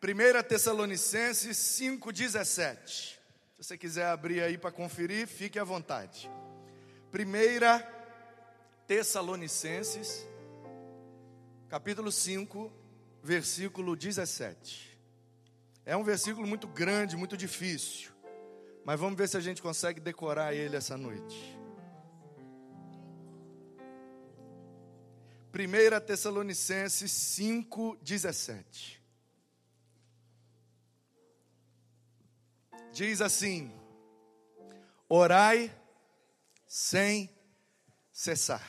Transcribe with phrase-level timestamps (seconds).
[0.00, 2.78] 1 Tessalonicenses 5,17.
[2.86, 3.18] Se
[3.58, 6.30] você quiser abrir aí para conferir, fique à vontade.
[7.12, 7.18] 1
[8.86, 10.24] Tessalonicenses,
[11.68, 12.72] capítulo 5,
[13.24, 14.96] versículo 17.
[15.84, 18.12] É um versículo muito grande, muito difícil,
[18.84, 21.58] mas vamos ver se a gente consegue decorar ele essa noite.
[25.52, 28.97] 1 Tessalonicenses 5, 17.
[32.92, 33.72] Diz assim:
[35.08, 35.72] orai
[36.66, 37.30] sem
[38.12, 38.68] cessar.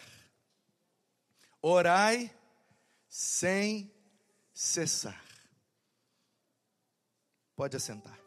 [1.62, 2.34] Orai
[3.08, 3.92] sem
[4.54, 5.22] cessar.
[7.56, 8.18] Pode assentar.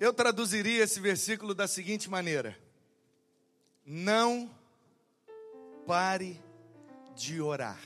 [0.00, 2.58] Eu traduziria esse versículo da seguinte maneira:
[3.84, 4.50] Não
[5.86, 6.42] pare
[7.14, 7.80] de orar.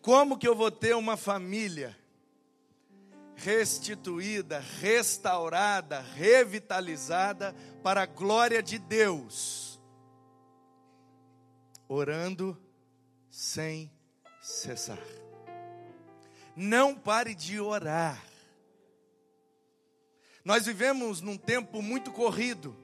[0.00, 1.96] Como que eu vou ter uma família
[3.42, 9.80] restituída, restaurada, revitalizada para a glória de Deus,
[11.88, 12.56] orando
[13.28, 13.90] sem
[14.40, 15.02] cessar.
[16.54, 18.22] Não pare de orar.
[20.44, 22.76] Nós vivemos num tempo muito corrido,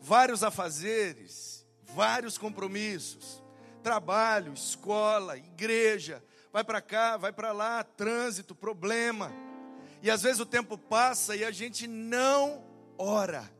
[0.00, 3.42] vários afazeres, vários compromissos,
[3.82, 6.22] trabalho, escola, igreja,
[6.56, 9.30] vai para cá, vai para lá, trânsito, problema.
[10.00, 12.64] E às vezes o tempo passa e a gente não
[12.96, 13.52] ora.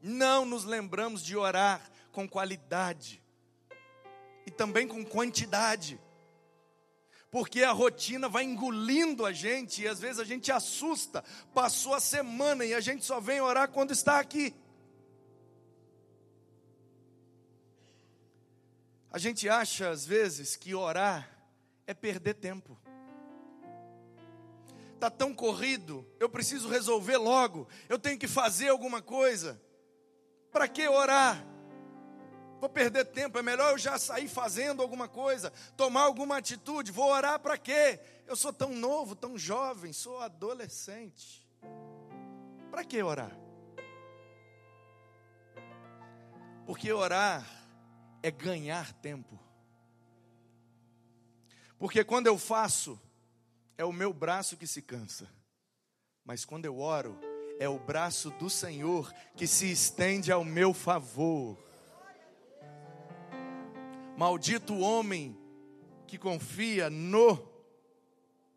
[0.00, 3.22] Não nos lembramos de orar com qualidade
[4.46, 6.00] e também com quantidade.
[7.30, 11.22] Porque a rotina vai engolindo a gente e às vezes a gente assusta.
[11.52, 14.54] Passou a semana e a gente só vem orar quando está aqui.
[19.12, 21.33] A gente acha às vezes que orar
[21.86, 22.78] é perder tempo.
[24.94, 29.60] Está tão corrido, eu preciso resolver logo, eu tenho que fazer alguma coisa.
[30.50, 31.44] Para que orar?
[32.60, 36.90] Vou perder tempo, é melhor eu já sair fazendo alguma coisa, tomar alguma atitude.
[36.90, 38.00] Vou orar para quê?
[38.26, 41.46] Eu sou tão novo, tão jovem, sou adolescente.
[42.70, 43.36] Para que orar?
[46.64, 47.44] Porque orar
[48.22, 49.38] é ganhar tempo.
[51.78, 53.00] Porque quando eu faço,
[53.76, 55.28] é o meu braço que se cansa.
[56.24, 57.18] Mas quando eu oro,
[57.58, 61.58] é o braço do Senhor que se estende ao meu favor.
[64.16, 65.36] Maldito homem
[66.06, 67.46] que confia no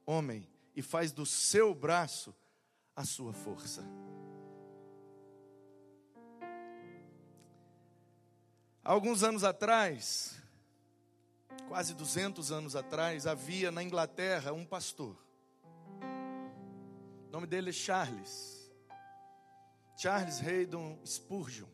[0.06, 2.34] homem e faz do seu braço
[2.96, 3.84] a sua força.
[8.84, 10.42] Alguns anos atrás,
[11.68, 15.16] quase 200 anos atrás, havia na Inglaterra um pastor.
[17.28, 18.72] O nome dele é Charles.
[19.98, 21.68] Charles Haydon Spurgeon.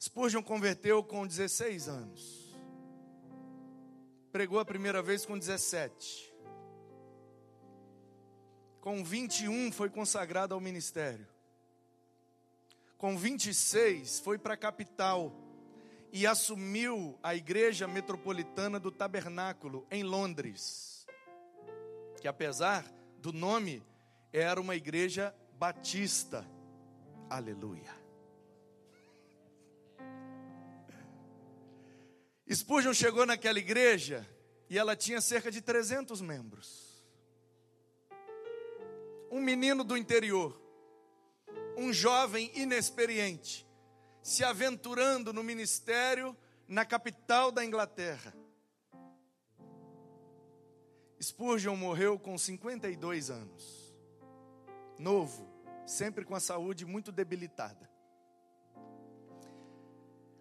[0.00, 2.56] Spurgeon converteu com 16 anos.
[4.32, 6.32] Pregou a primeira vez com 17.
[8.80, 11.28] Com 21 foi consagrado ao ministério.
[12.98, 15.32] Com 26 foi para a capital
[16.12, 21.06] e assumiu a igreja metropolitana do Tabernáculo em Londres,
[22.20, 22.84] que apesar
[23.18, 23.82] do nome,
[24.32, 26.46] era uma igreja batista.
[27.30, 28.02] Aleluia.
[32.52, 34.28] Spurgeon chegou naquela igreja
[34.68, 37.02] e ela tinha cerca de 300 membros.
[39.30, 40.60] Um menino do interior,
[41.76, 43.66] um jovem inexperiente,
[44.22, 46.36] se aventurando no ministério
[46.68, 48.32] na capital da Inglaterra.
[51.20, 53.94] Spurgeon morreu com 52 anos,
[54.98, 55.48] novo,
[55.86, 57.88] sempre com a saúde muito debilitada.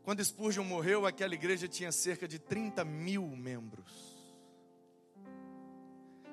[0.03, 4.19] Quando Spurgeon morreu, aquela igreja tinha cerca de 30 mil membros.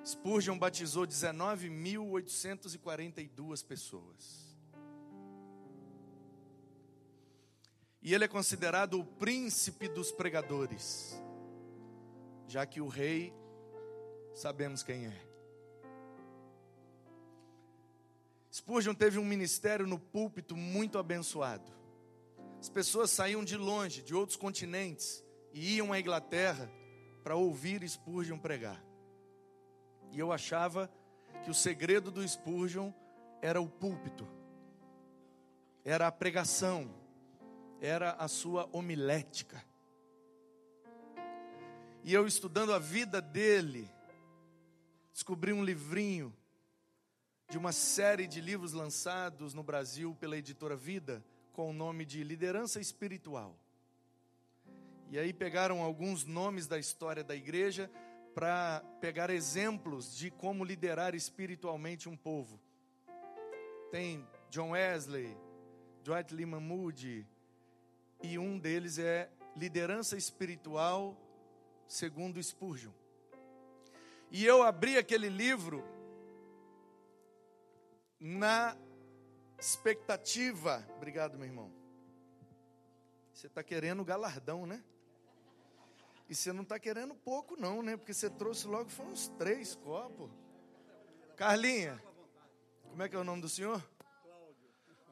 [0.03, 4.48] Spurgeon batizou 19.842 pessoas.
[8.01, 11.21] E ele é considerado o príncipe dos pregadores,
[12.47, 13.35] já que o rei,
[14.35, 15.29] sabemos quem é.
[18.51, 21.71] Spurgeon teve um ministério no púlpito muito abençoado.
[22.61, 26.71] As pessoas saíam de longe, de outros continentes, e iam à Inglaterra
[27.23, 28.83] para ouvir Spurgeon pregar.
[30.11, 30.91] E eu achava
[31.45, 32.93] que o segredo do Spurgeon
[33.41, 34.27] era o púlpito,
[35.85, 36.91] era a pregação,
[37.81, 39.65] era a sua homilética.
[42.03, 43.91] E eu estudando a vida dele,
[45.13, 46.35] descobri um livrinho
[47.49, 52.23] de uma série de livros lançados no Brasil pela editora Vida, com o nome de
[52.23, 53.59] Liderança Espiritual.
[55.11, 57.91] E aí pegaram alguns nomes da história da igreja
[58.35, 62.61] para pegar exemplos de como liderar espiritualmente um povo.
[63.91, 65.35] Tem John Wesley,
[66.05, 67.27] Dwight Lyman Moody,
[68.23, 71.17] e um deles é Liderança Espiritual
[71.87, 72.93] segundo Spurgeon.
[74.31, 75.83] E eu abri aquele livro
[78.21, 78.77] na
[79.59, 80.87] expectativa.
[80.97, 81.73] Obrigado, meu irmão.
[83.33, 84.83] Você está querendo galardão, né?
[86.29, 87.97] E você não está querendo pouco, não, né?
[87.97, 90.31] Porque você trouxe logo foi uns três copos.
[91.37, 92.03] Carlinha,
[92.91, 93.83] como é que é o nome do senhor?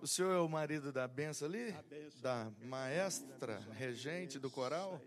[0.01, 1.75] O senhor é o marido da benção ali?
[2.21, 5.01] Da maestra, regente do coral?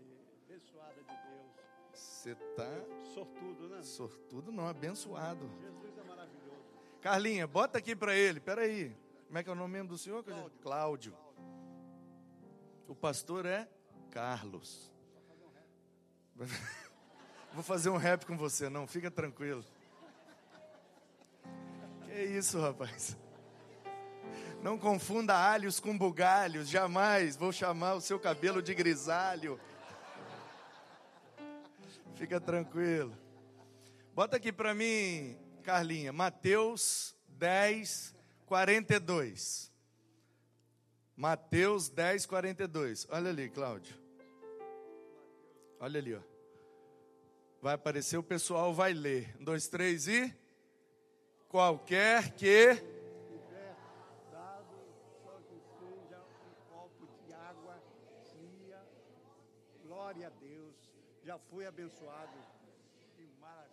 [0.44, 1.50] Abençoada de Deus.
[1.94, 2.68] Você está.
[3.14, 3.82] Sortudo, né?
[3.82, 5.48] Sortudo não, abençoado.
[5.60, 6.56] Jesus é maravilhoso.
[7.00, 8.94] Carlinha, bota aqui para ele, peraí.
[9.26, 10.24] Como é que é o nome mesmo do senhor?
[10.24, 10.58] Cláudio.
[10.60, 11.16] Cláudio.
[12.88, 13.68] O pastor é
[14.10, 14.90] Carlos.
[17.54, 19.64] Vou fazer um rap com você, não, fica tranquilo.
[22.04, 23.16] Que isso, rapaz.
[24.62, 29.58] Não confunda alhos com bugalhos, jamais vou chamar o seu cabelo de grisalho.
[32.14, 33.16] Fica tranquilo.
[34.14, 38.14] Bota aqui para mim, Carlinha, Mateus 10,
[38.44, 39.72] 42.
[41.16, 43.06] Mateus 10, 42.
[43.10, 43.94] Olha ali, Cláudio.
[45.78, 46.20] Olha ali, ó.
[47.62, 49.34] Vai aparecer, o pessoal vai ler.
[49.38, 50.34] Um, dois, três e.
[51.48, 52.74] Qualquer que.
[52.74, 53.76] Tiver
[54.30, 54.76] dado
[55.22, 57.82] só que seja um copo de água
[58.30, 58.82] fria.
[59.82, 60.74] Glória a Deus.
[61.30, 62.36] Já fui abençoado.
[63.14, 63.70] Que maravilha.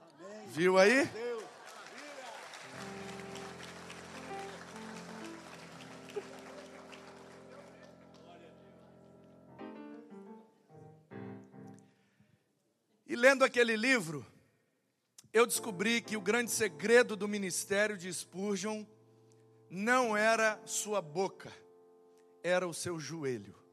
[0.00, 0.48] Amém.
[0.48, 1.04] Viu aí?
[1.04, 1.44] Deus.
[13.06, 14.24] E lendo aquele livro,
[15.34, 18.86] eu descobri que o grande segredo do ministério de Spurgeon
[19.68, 21.52] não era sua boca,
[22.42, 23.65] era o seu joelho.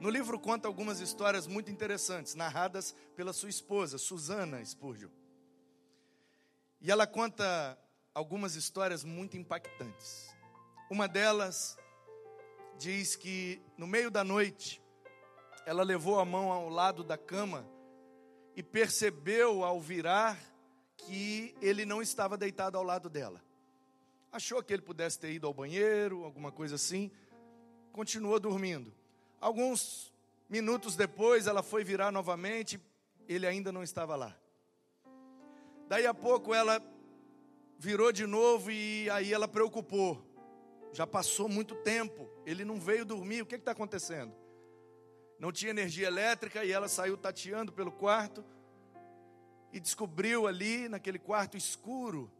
[0.00, 5.10] No livro conta algumas histórias muito interessantes, narradas pela sua esposa, Susana Spurgeon.
[6.80, 7.76] E ela conta
[8.14, 10.32] algumas histórias muito impactantes.
[10.88, 11.76] Uma delas
[12.78, 14.80] diz que no meio da noite,
[15.66, 17.68] ela levou a mão ao lado da cama
[18.54, 20.38] e percebeu ao virar
[20.96, 23.42] que ele não estava deitado ao lado dela.
[24.30, 27.10] Achou que ele pudesse ter ido ao banheiro, alguma coisa assim,
[27.90, 28.97] continuou dormindo.
[29.40, 30.12] Alguns
[30.48, 32.80] minutos depois, ela foi virar novamente,
[33.28, 34.36] ele ainda não estava lá.
[35.88, 36.82] Daí a pouco ela
[37.78, 40.24] virou de novo e aí ela preocupou.
[40.92, 44.34] Já passou muito tempo, ele não veio dormir, o que está acontecendo?
[45.38, 48.44] Não tinha energia elétrica e ela saiu tateando pelo quarto
[49.72, 52.30] e descobriu ali, naquele quarto escuro,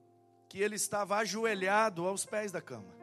[0.49, 2.98] que ele estava ajoelhado aos pés da cama.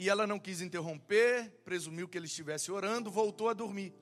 [0.00, 3.92] E ela não quis interromper, presumiu que ele estivesse orando, voltou a dormir.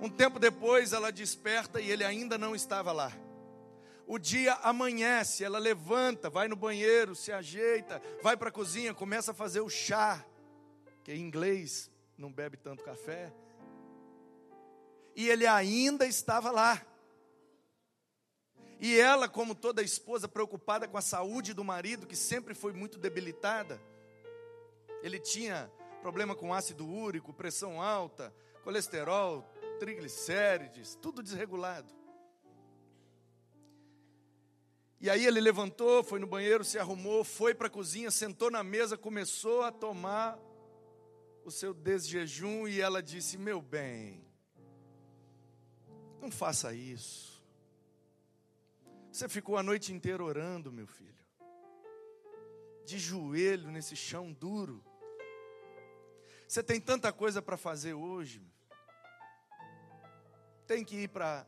[0.00, 3.12] Um tempo depois ela desperta e ele ainda não estava lá.
[4.04, 9.30] O dia amanhece, ela levanta, vai no banheiro, se ajeita, vai para a cozinha, começa
[9.30, 10.26] a fazer o chá,
[11.04, 13.32] que em inglês não bebe tanto café.
[15.14, 16.84] E ele ainda estava lá.
[18.80, 22.98] E ela, como toda esposa, preocupada com a saúde do marido, que sempre foi muito
[22.98, 23.80] debilitada,
[25.02, 29.42] ele tinha problema com ácido úrico, pressão alta, colesterol,
[29.78, 31.94] triglicérides, tudo desregulado.
[35.00, 38.62] E aí ele levantou, foi no banheiro, se arrumou, foi para a cozinha, sentou na
[38.62, 40.38] mesa, começou a tomar
[41.42, 44.22] o seu desjejum e ela disse: Meu bem,
[46.20, 47.42] não faça isso.
[49.10, 51.24] Você ficou a noite inteira orando, meu filho,
[52.84, 54.84] de joelho nesse chão duro.
[56.50, 58.42] Você tem tanta coisa para fazer hoje.
[60.66, 61.46] Tem que ir para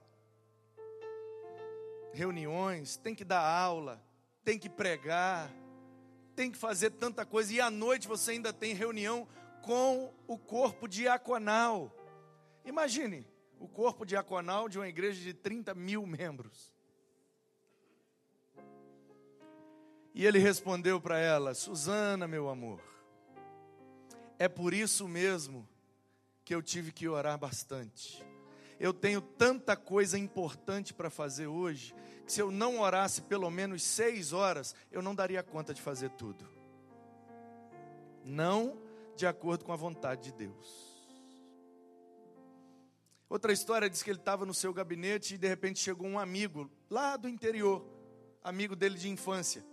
[2.13, 4.01] reuniões, tem que dar aula,
[4.45, 5.51] tem que pregar,
[6.37, 7.53] tem que fazer tanta coisa.
[7.53, 9.27] E à noite você ainda tem reunião
[9.63, 11.93] com o corpo diaconal.
[12.65, 13.27] Imagine
[13.59, 16.73] o corpo diaconal de uma igreja de 30 mil membros.
[20.15, 22.92] E ele respondeu para ela: Susana, meu amor,
[24.43, 25.69] É por isso mesmo
[26.45, 28.27] que eu tive que orar bastante.
[28.81, 31.95] Eu tenho tanta coisa importante para fazer hoje,
[32.27, 36.11] que se eu não orasse pelo menos seis horas, eu não daria conta de fazer
[36.11, 36.45] tudo.
[38.25, 38.83] Não
[39.15, 40.91] de acordo com a vontade de Deus.
[43.29, 46.69] Outra história diz que ele estava no seu gabinete e de repente chegou um amigo
[46.91, 47.87] lá do interior,
[48.43, 49.65] amigo dele de infância.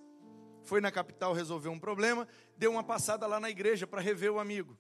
[0.70, 4.38] Foi na capital resolver um problema, deu uma passada lá na igreja para rever o
[4.38, 4.78] amigo.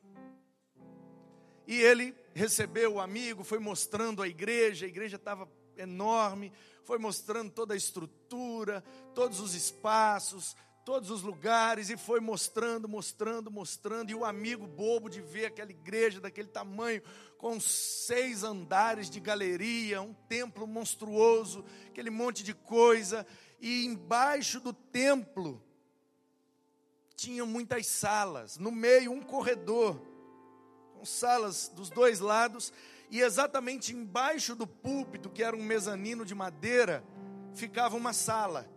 [1.66, 6.54] E ele recebeu o amigo, foi mostrando a igreja, a igreja estava enorme,
[6.84, 8.84] foi mostrando toda a estrutura,
[9.16, 10.56] todos os espaços,
[10.86, 14.12] todos os lugares, e foi mostrando, mostrando, mostrando.
[14.12, 17.02] E o amigo bobo de ver aquela igreja daquele tamanho,
[17.36, 23.26] com seis andares de galeria, um templo monstruoso, aquele monte de coisa,
[23.60, 25.68] e embaixo do templo
[27.20, 30.02] tinham muitas salas, no meio um corredor
[30.94, 32.74] com salas dos dois lados,
[33.10, 37.04] e exatamente embaixo do púlpito, que era um mezanino de madeira,
[37.54, 38.70] ficava uma sala.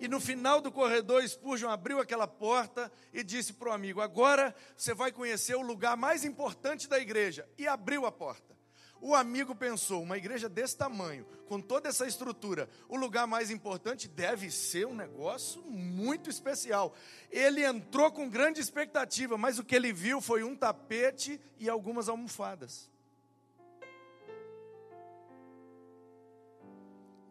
[0.00, 4.54] E no final do corredor, Spurgeon abriu aquela porta e disse para o amigo: Agora
[4.76, 7.46] você vai conhecer o lugar mais importante da igreja.
[7.58, 8.56] E abriu a porta.
[9.00, 14.06] O amigo pensou: uma igreja desse tamanho, com toda essa estrutura, o lugar mais importante
[14.06, 16.94] deve ser um negócio muito especial.
[17.30, 22.08] Ele entrou com grande expectativa, mas o que ele viu foi um tapete e algumas
[22.08, 22.90] almofadas.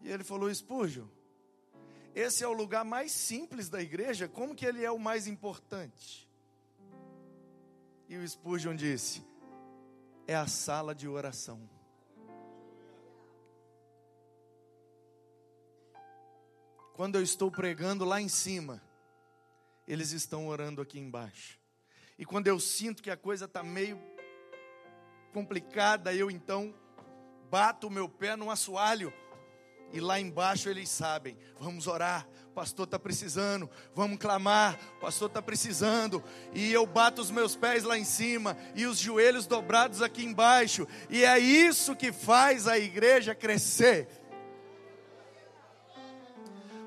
[0.02, 1.08] E ele falou: Espúrgio,
[2.14, 6.28] esse é o lugar mais simples da igreja, como que ele é o mais importante?
[8.08, 9.22] E o Spurgeon disse:
[10.30, 11.68] é a sala de oração.
[16.94, 18.80] Quando eu estou pregando lá em cima,
[19.88, 21.58] eles estão orando aqui embaixo.
[22.16, 24.00] E quando eu sinto que a coisa está meio
[25.32, 26.72] complicada, eu então
[27.50, 29.12] bato o meu pé num assoalho
[29.92, 32.28] e lá embaixo eles sabem, vamos orar,
[32.60, 37.84] pastor está precisando, vamos clamar, o pastor está precisando, e eu bato os meus pés
[37.84, 42.78] lá em cima e os joelhos dobrados aqui embaixo, e é isso que faz a
[42.78, 44.06] igreja crescer.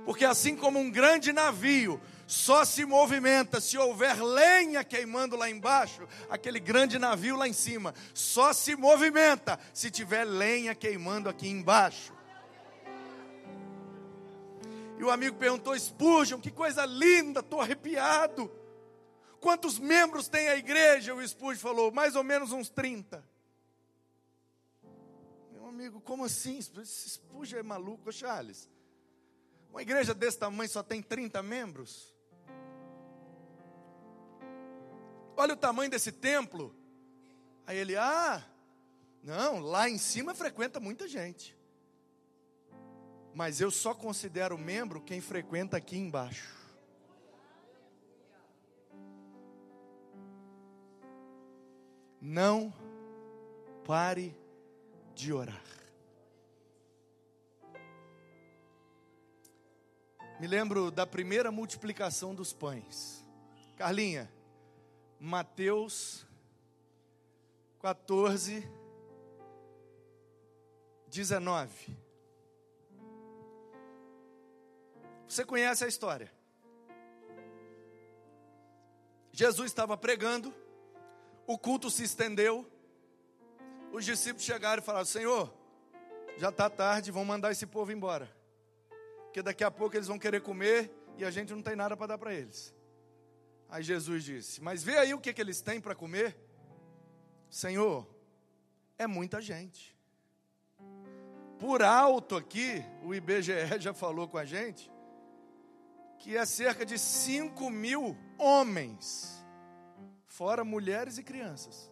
[0.06, 6.08] Porque assim como um grande navio só se movimenta se houver lenha queimando lá embaixo,
[6.30, 12.13] aquele grande navio lá em cima só se movimenta se tiver lenha queimando aqui embaixo.
[14.98, 18.52] E o amigo perguntou: Spurgeon, que coisa linda, estou arrepiado.
[19.40, 21.14] Quantos membros tem a igreja?
[21.14, 23.24] O Spurgeon falou: mais ou menos uns 30.
[25.52, 26.60] Meu amigo, como assim?
[26.62, 28.70] Spurgeon é maluco, Charles.
[29.70, 32.14] Uma igreja desse tamanho só tem 30 membros?
[35.36, 36.76] Olha o tamanho desse templo.
[37.66, 38.46] Aí ele, ah,
[39.24, 41.58] não, lá em cima frequenta muita gente
[43.34, 46.54] mas eu só considero membro quem frequenta aqui embaixo.
[52.22, 52.74] Não
[53.86, 54.36] pare
[55.14, 55.62] de orar.
[60.40, 63.24] Me lembro da primeira multiplicação dos pães.
[63.76, 64.32] Carlinha,
[65.20, 66.26] Mateus
[67.80, 68.68] 14,
[71.08, 72.03] 19.
[75.34, 76.32] Você conhece a história.
[79.32, 80.54] Jesus estava pregando,
[81.48, 82.72] o culto se estendeu,
[83.92, 85.52] os discípulos chegaram e falaram: Senhor,
[86.38, 88.32] já está tarde, vão mandar esse povo embora,
[89.24, 92.06] porque daqui a pouco eles vão querer comer e a gente não tem nada para
[92.06, 92.72] dar para eles.
[93.68, 96.38] Aí Jesus disse: Mas vê aí o que, que eles têm para comer.
[97.50, 98.08] Senhor,
[99.00, 99.98] é muita gente.
[101.58, 104.93] Por alto aqui, o IBGE já falou com a gente,
[106.24, 109.46] que é cerca de 5 mil homens,
[110.26, 111.92] fora mulheres e crianças.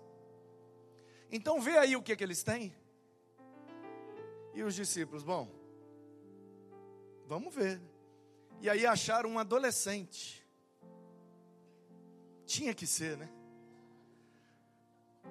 [1.29, 2.73] Então vê aí o que, é que eles têm.
[4.53, 5.53] E os discípulos, bom,
[7.27, 7.81] vamos ver.
[8.61, 10.47] E aí acharam um adolescente.
[12.45, 13.29] Tinha que ser, né?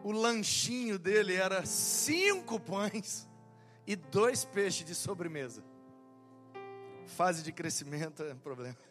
[0.04, 3.26] O lanchinho dele era cinco pães
[3.86, 5.64] e dois peixes de sobremesa.
[7.06, 8.89] Fase de crescimento é um problema.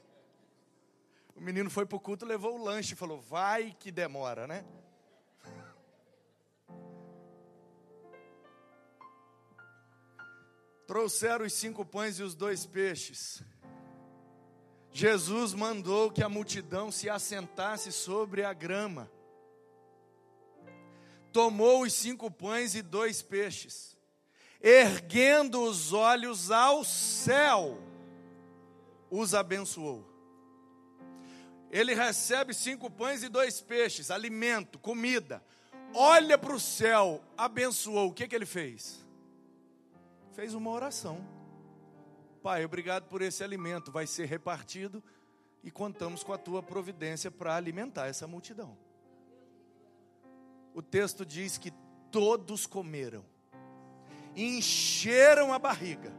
[1.39, 4.65] O menino foi para o culto, levou o lanche e falou: Vai que demora, né?
[10.85, 13.41] Trouxeram os cinco pães e os dois peixes.
[14.91, 19.09] Jesus mandou que a multidão se assentasse sobre a grama.
[21.31, 23.95] tomou os cinco pães e dois peixes,
[24.59, 27.81] erguendo os olhos ao céu,
[29.09, 30.08] os abençoou.
[31.71, 35.43] Ele recebe cinco pães e dois peixes, alimento, comida.
[35.93, 38.09] Olha para o céu, abençoou.
[38.09, 39.05] O que, que ele fez?
[40.33, 41.25] Fez uma oração.
[42.41, 45.03] Pai, obrigado por esse alimento, vai ser repartido
[45.63, 48.77] e contamos com a tua providência para alimentar essa multidão.
[50.73, 51.73] O texto diz que
[52.09, 53.25] todos comeram,
[54.35, 56.13] encheram a barriga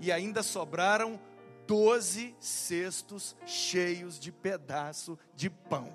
[0.00, 1.20] e ainda sobraram
[1.68, 5.94] doze cestos cheios de pedaço de pão.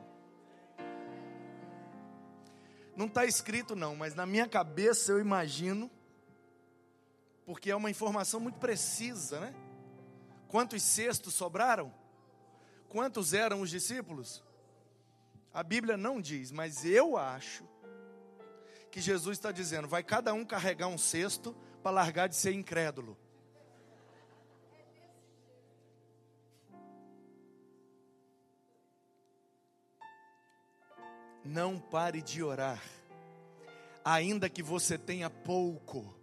[2.96, 5.90] Não está escrito não, mas na minha cabeça eu imagino,
[7.44, 9.56] porque é uma informação muito precisa, né?
[10.48, 11.92] Quantos cestos sobraram?
[12.88, 14.44] Quantos eram os discípulos?
[15.52, 17.68] A Bíblia não diz, mas eu acho
[18.92, 23.18] que Jesus está dizendo: vai cada um carregar um cesto para largar de ser incrédulo.
[31.46, 32.82] Não pare de orar,
[34.04, 36.14] ainda que você tenha pouco,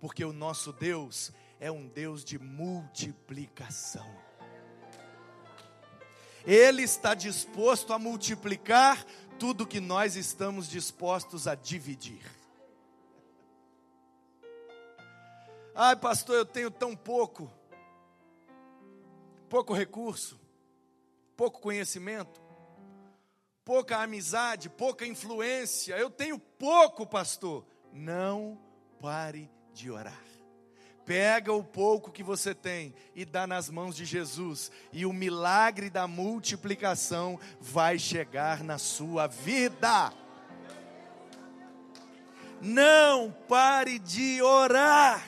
[0.00, 4.06] porque o nosso Deus é um Deus de multiplicação.
[6.46, 9.04] Ele está disposto a multiplicar
[9.38, 12.24] tudo que nós estamos dispostos a dividir.
[15.74, 17.52] Ai, pastor, eu tenho tão pouco,
[19.48, 20.40] pouco recurso,
[21.36, 22.40] pouco conhecimento,
[23.68, 25.94] pouca amizade, pouca influência.
[25.94, 27.66] Eu tenho pouco, pastor.
[27.92, 28.58] Não
[28.98, 30.24] pare de orar.
[31.04, 35.90] Pega o pouco que você tem e dá nas mãos de Jesus, e o milagre
[35.90, 40.14] da multiplicação vai chegar na sua vida.
[42.62, 45.22] Não pare de orar.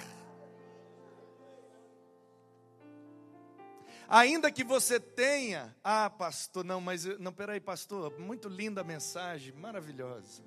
[4.11, 9.55] Ainda que você tenha, ah, pastor, não, mas não, peraí, pastor, muito linda a mensagem,
[9.55, 10.43] maravilhosa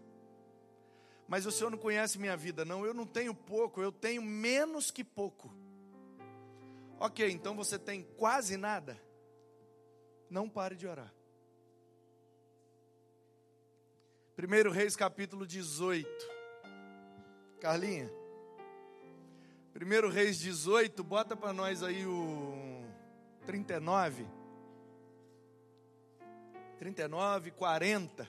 [1.27, 2.63] mas o senhor não conhece minha vida.
[2.65, 5.51] Não, eu não tenho pouco, eu tenho menos que pouco.
[6.99, 9.01] Ok, então você tem quase nada.
[10.29, 11.13] Não pare de orar.
[14.37, 16.07] 1 Reis capítulo 18.
[17.59, 18.11] Carlinha.
[19.75, 22.72] 1 Reis 18, bota para nós aí o
[23.45, 24.27] 39.
[26.79, 28.27] 39, 40.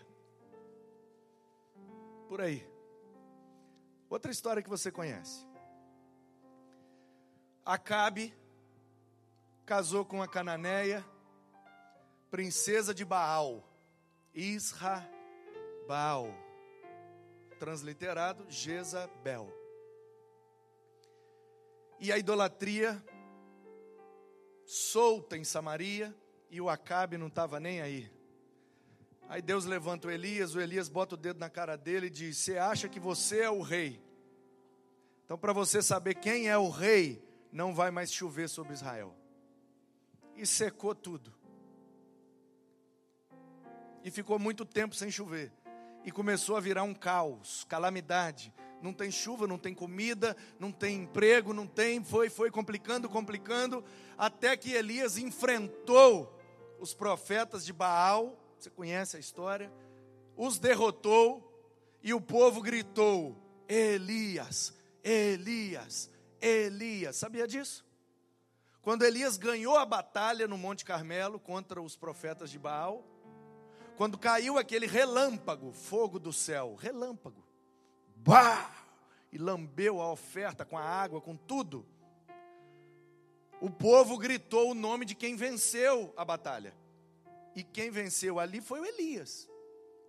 [2.29, 2.66] Por aí.
[4.09, 5.46] Outra história que você conhece.
[7.64, 8.35] Acabe
[9.64, 11.05] casou com a cananeia,
[12.31, 13.66] princesa de Baal,
[14.35, 15.09] Isra
[15.88, 16.29] Baal,
[17.59, 19.50] transliterado Jezabel.
[21.98, 23.03] E a idolatria
[24.66, 26.14] solta em Samaria,
[26.50, 28.11] e o Acabe não estava nem aí.
[29.29, 32.38] Aí Deus levanta o Elias, o Elias bota o dedo na cara dele e diz:
[32.38, 34.00] Você acha que você é o rei?
[35.24, 39.14] Então, para você saber quem é o rei, não vai mais chover sobre Israel.
[40.37, 41.33] E secou tudo.
[44.03, 45.50] E ficou muito tempo sem chover.
[46.05, 48.53] E começou a virar um caos, calamidade.
[48.85, 52.05] Não tem chuva, não tem comida, não tem emprego, não tem.
[52.05, 53.83] Foi, foi complicando, complicando.
[54.18, 56.38] Até que Elias enfrentou
[56.79, 58.38] os profetas de Baal.
[58.59, 59.73] Você conhece a história?
[60.37, 61.51] Os derrotou.
[62.03, 67.16] E o povo gritou: Elias, Elias, Elias.
[67.16, 67.87] Sabia disso?
[68.83, 73.03] Quando Elias ganhou a batalha no Monte Carmelo contra os profetas de Baal,
[73.97, 77.43] quando caiu aquele relâmpago, fogo do céu, relâmpago,
[79.32, 81.84] e lambeu a oferta com a água, com tudo.
[83.60, 86.74] O povo gritou o nome de quem venceu a batalha.
[87.54, 89.48] E quem venceu ali foi o Elias.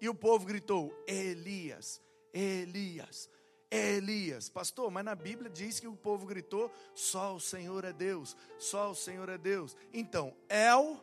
[0.01, 2.01] E o povo gritou: Elias,
[2.33, 3.29] Elias,
[3.69, 4.49] Elias.
[4.49, 8.91] Pastor, mas na Bíblia diz que o povo gritou: só o Senhor é Deus, só
[8.91, 9.75] o Senhor é Deus.
[9.93, 10.99] Então, El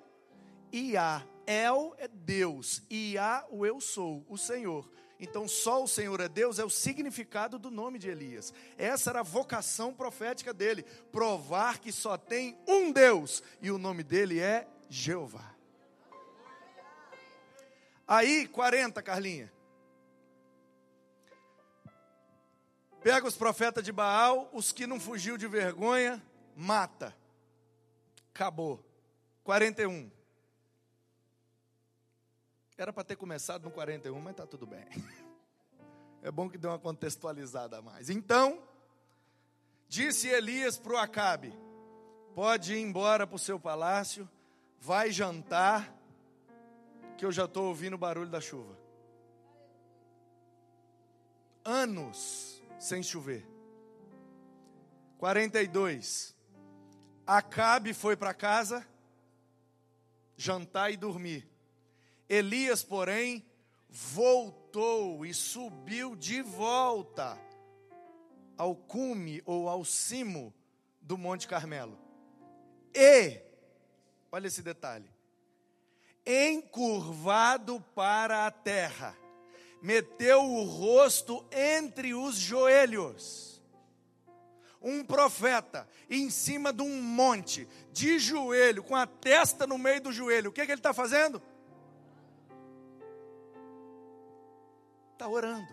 [0.72, 1.27] e A.
[1.46, 4.88] El é Deus, e A o eu sou, o Senhor.
[5.23, 8.53] Então, só o Senhor é Deus é o significado do nome de Elias.
[8.77, 10.83] Essa era a vocação profética dele:
[11.13, 15.55] provar que só tem um Deus, e o nome dele é Jeová.
[18.07, 19.53] Aí, 40, Carlinha.
[23.01, 26.21] Pega os profetas de Baal, os que não fugiu de vergonha,
[26.57, 27.17] mata.
[28.35, 28.85] Acabou.
[29.45, 30.11] 41.
[32.77, 34.87] Era para ter começado no 41, mas está tudo bem.
[36.25, 38.09] É bom que dê uma contextualizada a mais.
[38.09, 38.63] Então,
[39.89, 41.53] disse Elias para o Acabe:
[42.33, 44.31] Pode ir embora para o seu palácio,
[44.79, 45.93] vai jantar,
[47.19, 48.79] que eu já estou ouvindo o barulho da chuva.
[51.65, 53.45] Anos sem chover.
[55.19, 56.37] 42.
[57.27, 58.87] Acabe foi para casa
[60.37, 61.52] jantar e dormir.
[62.33, 63.45] Elias, porém,
[63.90, 67.38] voltou e subiu de volta
[68.57, 70.51] ao cume ou ao cimo
[71.03, 71.99] do Monte Carmelo.
[72.95, 73.38] E,
[74.31, 75.11] olha esse detalhe,
[76.25, 79.14] encurvado para a terra,
[79.83, 83.53] meteu o rosto entre os joelhos
[84.83, 90.12] um profeta em cima de um monte, de joelho, com a testa no meio do
[90.12, 91.40] joelho, o que, é que ele está fazendo?
[95.23, 95.73] Está orando.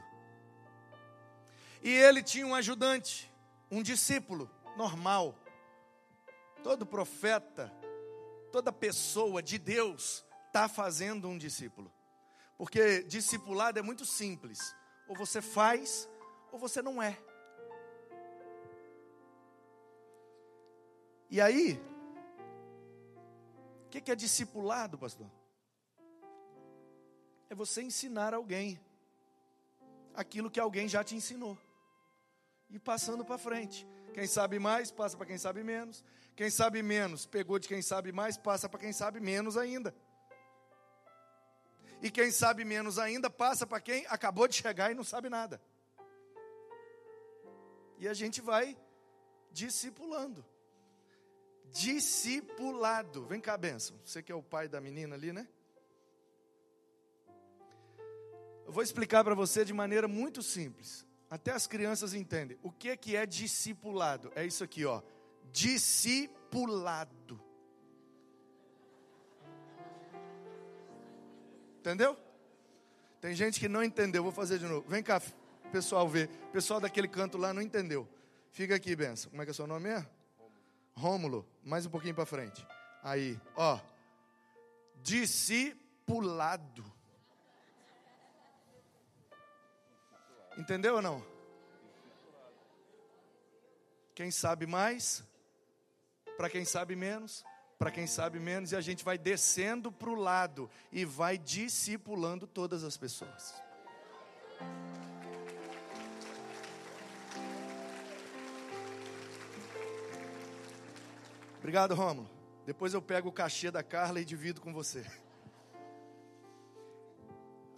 [1.81, 3.33] E ele tinha um ajudante,
[3.71, 5.35] um discípulo normal.
[6.61, 7.73] Todo profeta,
[8.51, 11.91] toda pessoa de Deus está fazendo um discípulo.
[12.59, 14.75] Porque discipulado é muito simples.
[15.07, 16.07] Ou você faz,
[16.51, 17.17] ou você não é.
[21.27, 21.81] E aí,
[23.87, 25.27] o que, é discipulado, pastor?
[27.49, 28.79] É você ensinar alguém
[30.13, 31.57] aquilo que alguém já te ensinou.
[32.69, 33.87] E passando para frente.
[34.13, 36.03] Quem sabe mais, passa para quem sabe menos.
[36.35, 39.93] Quem sabe menos, pegou de quem sabe mais, passa para quem sabe menos ainda.
[42.01, 45.61] E quem sabe menos ainda, passa para quem acabou de chegar e não sabe nada.
[47.97, 48.77] E a gente vai
[49.51, 50.45] discipulando
[51.71, 53.25] discipulado.
[53.25, 53.97] Vem cá, benção.
[54.03, 55.47] Você que é o pai da menina ali, né?
[58.69, 61.03] Eu vou explicar para você de maneira muito simples.
[61.27, 62.55] Até as crianças entendem.
[62.61, 64.31] O que é que é discipulado?
[64.35, 65.01] É isso aqui, ó.
[65.51, 67.41] Discipulado.
[71.79, 72.15] Entendeu?
[73.19, 74.21] Tem gente que não entendeu.
[74.21, 74.87] Vou fazer de novo.
[74.87, 75.19] Vem cá,
[75.71, 76.29] pessoal ver.
[76.53, 78.07] Pessoal daquele canto lá não entendeu.
[78.51, 79.31] Fica aqui, benção.
[79.31, 80.07] Como é que é seu nome mesmo?
[80.93, 82.63] Rômulo, mais um pouquinho para frente.
[83.01, 83.79] Aí, ó.
[85.01, 86.98] Discipulado.
[90.59, 91.25] Entendeu ou não?
[94.13, 95.23] Quem sabe mais,
[96.35, 97.45] para quem sabe menos,
[97.77, 102.45] para quem sabe menos, e a gente vai descendo para o lado e vai discipulando
[102.45, 103.55] todas as pessoas.
[111.59, 112.29] Obrigado, Rômulo.
[112.65, 115.05] Depois eu pego o cachê da Carla e divido com você.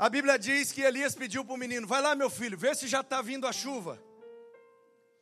[0.01, 2.87] A Bíblia diz que Elias pediu para o menino: Vai lá, meu filho, vê se
[2.87, 4.01] já está vindo a chuva.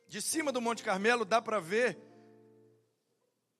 [0.08, 1.98] De cima do Monte Carmelo dá para ver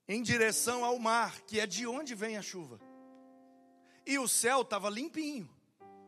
[0.09, 2.81] em direção ao mar, que é de onde vem a chuva.
[4.07, 5.47] E o céu estava limpinho.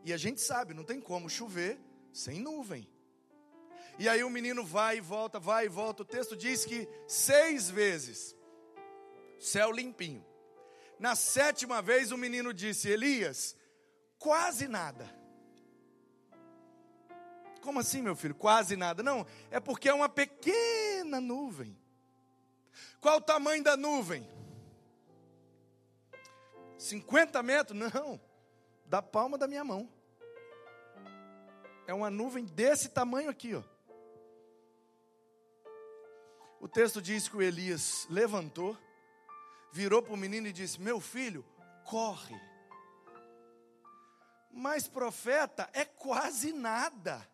[0.03, 1.79] E a gente sabe, não tem como chover
[2.11, 2.89] sem nuvem.
[3.99, 6.01] E aí o menino vai e volta, vai e volta.
[6.01, 8.35] O texto diz que seis vezes
[9.39, 10.25] céu limpinho.
[10.97, 13.55] Na sétima vez o menino disse: Elias,
[14.23, 15.13] quase nada.
[17.61, 18.33] Como assim, meu filho?
[18.33, 19.03] Quase nada.
[19.03, 21.77] Não, é porque é uma pequena nuvem.
[23.01, 24.25] Qual o tamanho da nuvem?
[26.77, 27.77] 50 metros?
[27.77, 28.19] Não,
[28.85, 29.89] da palma da minha mão.
[31.85, 33.63] É uma nuvem desse tamanho aqui, ó.
[36.61, 38.77] O texto diz que o Elias levantou,
[39.73, 41.45] virou para o menino e disse: Meu filho,
[41.83, 42.52] corre.
[44.53, 47.27] Mas profeta é quase nada,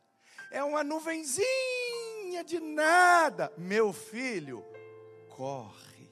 [0.49, 3.51] é uma nuvenzinha de nada.
[3.57, 4.65] Meu filho,
[5.29, 6.09] corre.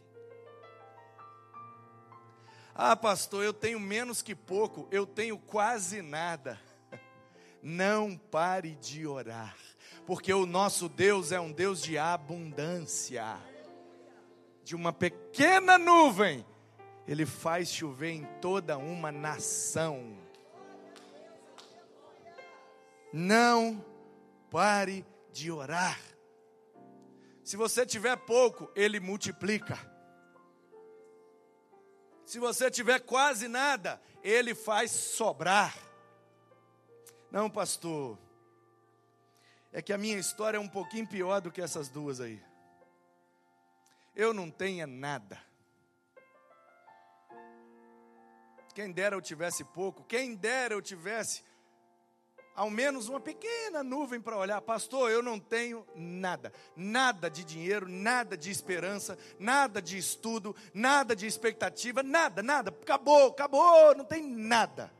[2.76, 6.60] Ah, pastor, eu tenho menos que pouco, eu tenho quase nada.
[7.64, 9.58] Não pare de orar,
[10.06, 13.38] porque o nosso Deus é um Deus de abundância
[14.68, 16.46] de uma pequena nuvem,
[17.08, 20.18] ele faz chover em toda uma nação.
[23.12, 23.84] Não
[24.50, 26.00] pare de orar.
[27.44, 29.78] Se você tiver pouco, ele multiplica.
[32.26, 35.78] Se você tiver quase nada, ele faz sobrar.
[37.32, 38.18] Não, pastor.
[39.72, 42.42] É que a minha história é um pouquinho pior do que essas duas aí
[44.18, 45.40] eu não tenha nada.
[48.74, 51.44] Quem dera eu tivesse pouco, quem dera eu tivesse
[52.58, 54.60] ao menos uma pequena nuvem para olhar.
[54.62, 56.52] Pastor, eu não tenho nada.
[56.76, 62.72] Nada de dinheiro, nada de esperança, nada de estudo, nada de expectativa, nada, nada.
[62.72, 64.92] Acabou, acabou, não tem nada.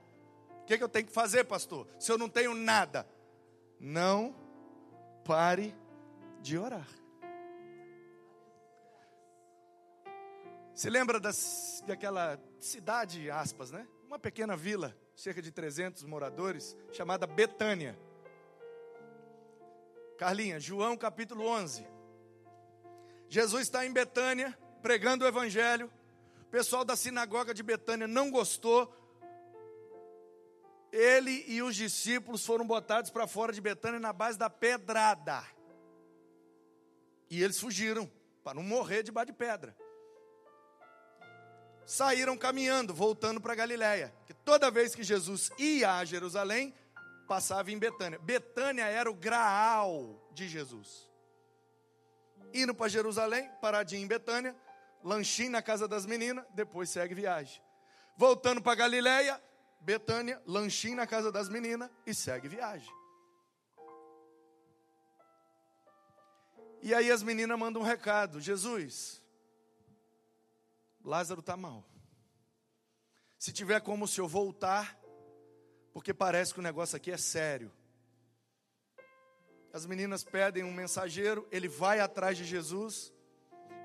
[0.62, 1.88] O que, é que eu tenho que fazer, pastor?
[1.98, 3.08] Se eu não tenho nada,
[3.80, 4.36] não
[5.26, 5.76] pare
[6.40, 6.88] de orar.
[10.76, 13.88] Se lembra das, daquela cidade, aspas, né?
[14.06, 17.98] Uma pequena vila cerca de 300 moradores, chamada Betânia.
[20.16, 21.88] Carlinha, João capítulo 11.
[23.28, 25.92] Jesus está em Betânia, pregando o evangelho.
[26.44, 28.94] O pessoal da sinagoga de Betânia não gostou.
[30.92, 35.44] Ele e os discípulos foram botados para fora de Betânia na base da pedrada.
[37.28, 38.10] E eles fugiram,
[38.44, 39.76] para não morrer debaixo de pedra
[41.88, 44.14] saíram caminhando, voltando para Galiléia.
[44.26, 46.76] Que toda vez que Jesus ia a Jerusalém,
[47.28, 48.20] passava em Betânia.
[48.20, 51.10] Betânia era o graal de Jesus.
[52.54, 54.56] Indo para Jerusalém, paradinho em Betânia,
[55.04, 57.62] lanchinho na casa das meninas, depois segue viagem.
[58.18, 59.42] Voltando para Galiléia,
[59.80, 62.92] Betânia, lanchinho na casa das meninas e segue viagem.
[66.82, 69.22] E aí as meninas mandam um recado: Jesus,
[71.08, 71.86] Lázaro está mal.
[73.40, 75.00] Se tiver como o senhor voltar,
[75.94, 77.72] porque parece que o negócio aqui é sério.
[79.72, 83.14] As meninas pedem um mensageiro, ele vai atrás de Jesus,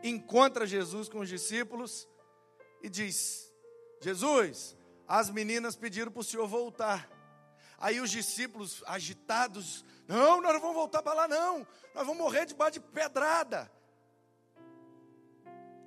[0.02, 2.08] encontra Jesus com os discípulos
[2.82, 3.52] e diz:
[4.00, 7.08] Jesus, as meninas pediram para o senhor voltar.
[7.78, 11.58] Aí os discípulos agitados, não, nós não vamos voltar para lá, não,
[11.94, 13.70] nós vamos morrer debaixo de pedrada.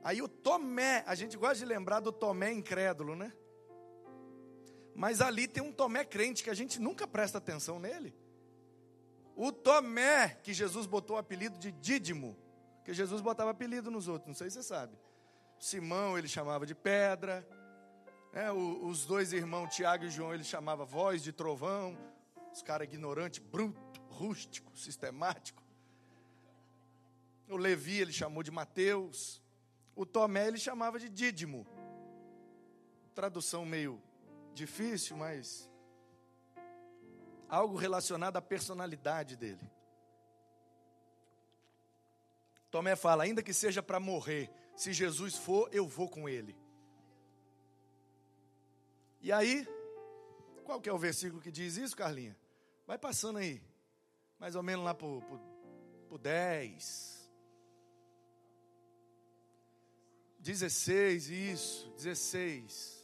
[0.05, 3.33] Aí o Tomé, a gente gosta de lembrar do Tomé incrédulo, né?
[4.93, 8.15] Mas ali tem um Tomé crente que a gente nunca presta atenção nele.
[9.35, 12.37] O Tomé, que Jesus botou o apelido de Dídimo,
[12.83, 14.95] que Jesus botava apelido nos outros, não sei se você sabe.
[15.57, 17.43] Simão ele chamava de pedra,
[18.31, 18.51] né?
[18.51, 21.97] os dois irmãos, Tiago e João, ele chamava voz de trovão,
[22.53, 25.63] os caras ignorantes, bruto, rústico, sistemático.
[27.49, 29.43] O Levi ele chamou de Mateus.
[29.95, 31.65] O Tomé ele chamava de Dídimo.
[33.13, 34.01] Tradução meio
[34.53, 35.69] difícil, mas
[37.47, 39.71] algo relacionado à personalidade dele.
[42.69, 46.57] Tomé fala: ainda que seja para morrer, se Jesus for, eu vou com ele.
[49.21, 49.65] E aí,
[50.65, 52.37] qual que é o versículo que diz isso, Carlinha?
[52.85, 53.61] Vai passando aí,
[54.37, 57.14] mais ou menos lá para o 10.
[60.45, 63.03] 16, isso, 16.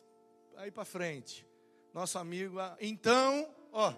[0.57, 1.43] Aí para frente.
[1.91, 3.91] Nosso amigo, então, ó,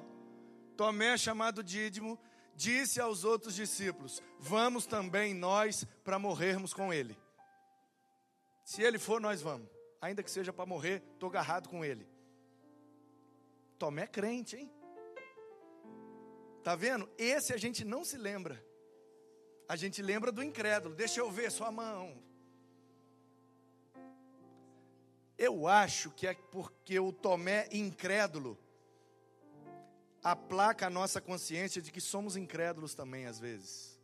[0.77, 2.17] Tomé, chamado Dídimo,
[2.55, 7.17] disse aos outros discípulos: Vamos também nós para morrermos com ele.
[8.63, 9.69] Se ele for, nós vamos.
[9.99, 12.07] Ainda que seja para morrer, estou agarrado com ele.
[13.77, 14.71] Tomé é crente, hein?
[16.63, 17.09] Tá vendo?
[17.17, 18.65] Esse a gente não se lembra.
[19.67, 20.95] A gente lembra do incrédulo.
[20.95, 22.23] Deixa eu ver sua mão.
[25.45, 28.57] Eu acho que é porque o Tomé incrédulo
[30.23, 33.99] aplaca a nossa consciência de que somos incrédulos também às vezes.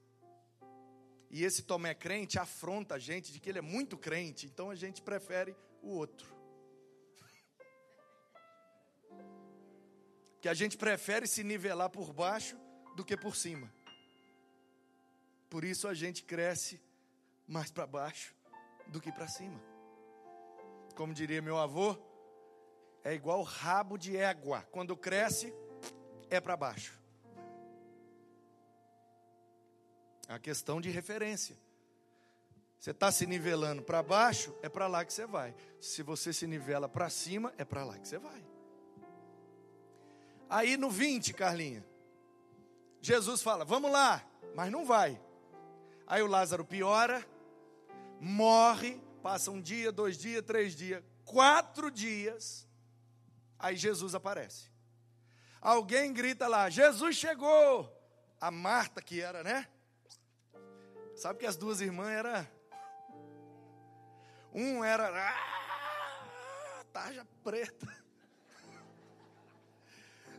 [1.32, 4.76] E esse Tomé crente afronta a gente de que ele é muito crente, então a
[4.76, 6.28] gente prefere o outro.
[10.42, 12.58] Que a gente prefere se nivelar por baixo
[12.98, 13.74] do que por cima.
[15.50, 16.82] Por isso a gente cresce
[17.48, 18.36] mais para baixo
[18.90, 19.69] do que para cima
[21.00, 21.96] como diria meu avô,
[23.06, 24.68] é igual rabo de égua.
[24.70, 25.54] Quando cresce,
[26.30, 27.00] é para baixo.
[30.28, 31.58] É a questão de referência.
[32.78, 35.56] Você está se nivelando para baixo, é para lá que você vai.
[35.80, 38.46] Se você se nivela para cima, é para lá que você vai.
[40.50, 41.86] Aí no 20, Carlinha,
[43.00, 44.22] Jesus fala: Vamos lá,
[44.54, 45.18] mas não vai.
[46.06, 47.26] Aí o Lázaro piora,
[48.20, 52.68] morre, Passa um dia, dois dias, três dias, quatro dias.
[53.58, 54.70] Aí Jesus aparece.
[55.62, 57.96] Alguém grita lá: Jesus chegou.
[58.40, 59.68] A Marta, que era, né?
[61.16, 62.48] Sabe que as duas irmãs eram.
[64.54, 65.10] Um era.
[65.10, 67.88] Ah, tarja preta.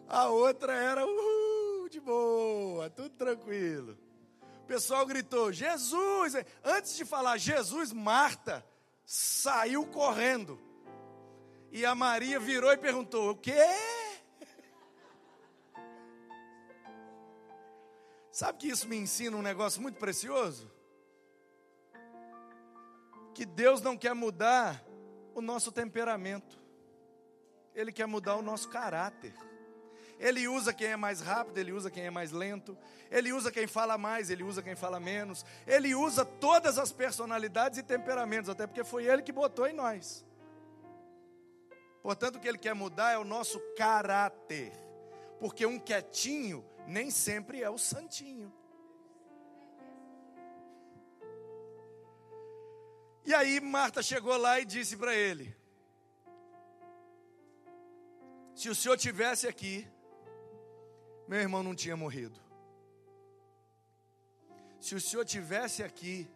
[0.08, 1.06] A outra era.
[1.06, 3.98] Uh, de boa, tudo tranquilo.
[4.62, 6.34] O pessoal gritou: Jesus!
[6.64, 8.64] Antes de falar Jesus, Marta
[9.10, 10.56] saiu correndo.
[11.72, 13.58] E a Maria virou e perguntou: O quê?
[18.30, 20.70] Sabe que isso me ensina um negócio muito precioso?
[23.34, 24.80] Que Deus não quer mudar
[25.34, 26.56] o nosso temperamento,
[27.74, 29.34] Ele quer mudar o nosso caráter.
[30.20, 32.76] Ele usa quem é mais rápido, ele usa quem é mais lento,
[33.11, 37.78] ele usa quem fala mais, ele usa quem fala menos, ele usa todas as personalidades
[37.78, 40.22] e temperamentos, até porque foi ele que botou em nós.
[42.02, 44.70] Portanto, o que ele quer mudar é o nosso caráter,
[45.38, 48.52] porque um quietinho nem sempre é o santinho.
[53.24, 55.56] E aí Marta chegou lá e disse para ele:
[58.54, 59.88] Se o senhor tivesse aqui,
[61.30, 62.40] meu irmão não tinha morrido.
[64.80, 66.28] Se o senhor tivesse aqui,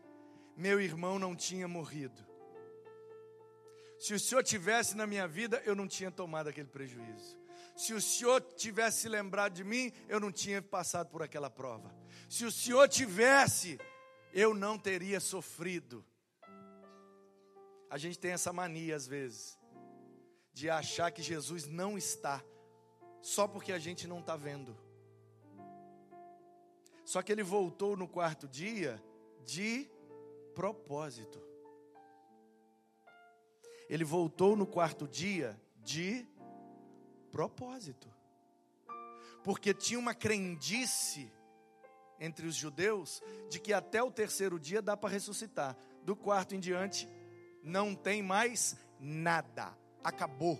[0.56, 2.24] meu irmão não tinha morrido.
[3.98, 7.36] Se o senhor tivesse na minha vida, eu não tinha tomado aquele prejuízo.
[7.76, 11.92] Se o senhor tivesse se lembrado de mim, eu não tinha passado por aquela prova.
[12.28, 13.80] Se o senhor tivesse,
[14.32, 16.06] eu não teria sofrido.
[17.90, 19.58] A gente tem essa mania às vezes
[20.52, 22.40] de achar que Jesus não está
[23.20, 24.83] só porque a gente não está vendo.
[27.04, 29.02] Só que ele voltou no quarto dia
[29.44, 29.88] de
[30.54, 31.40] propósito.
[33.88, 36.26] Ele voltou no quarto dia de
[37.30, 38.08] propósito.
[39.42, 41.30] Porque tinha uma crendice
[42.18, 45.76] entre os judeus de que até o terceiro dia dá para ressuscitar.
[46.02, 47.08] Do quarto em diante,
[47.62, 49.76] não tem mais nada.
[50.02, 50.58] Acabou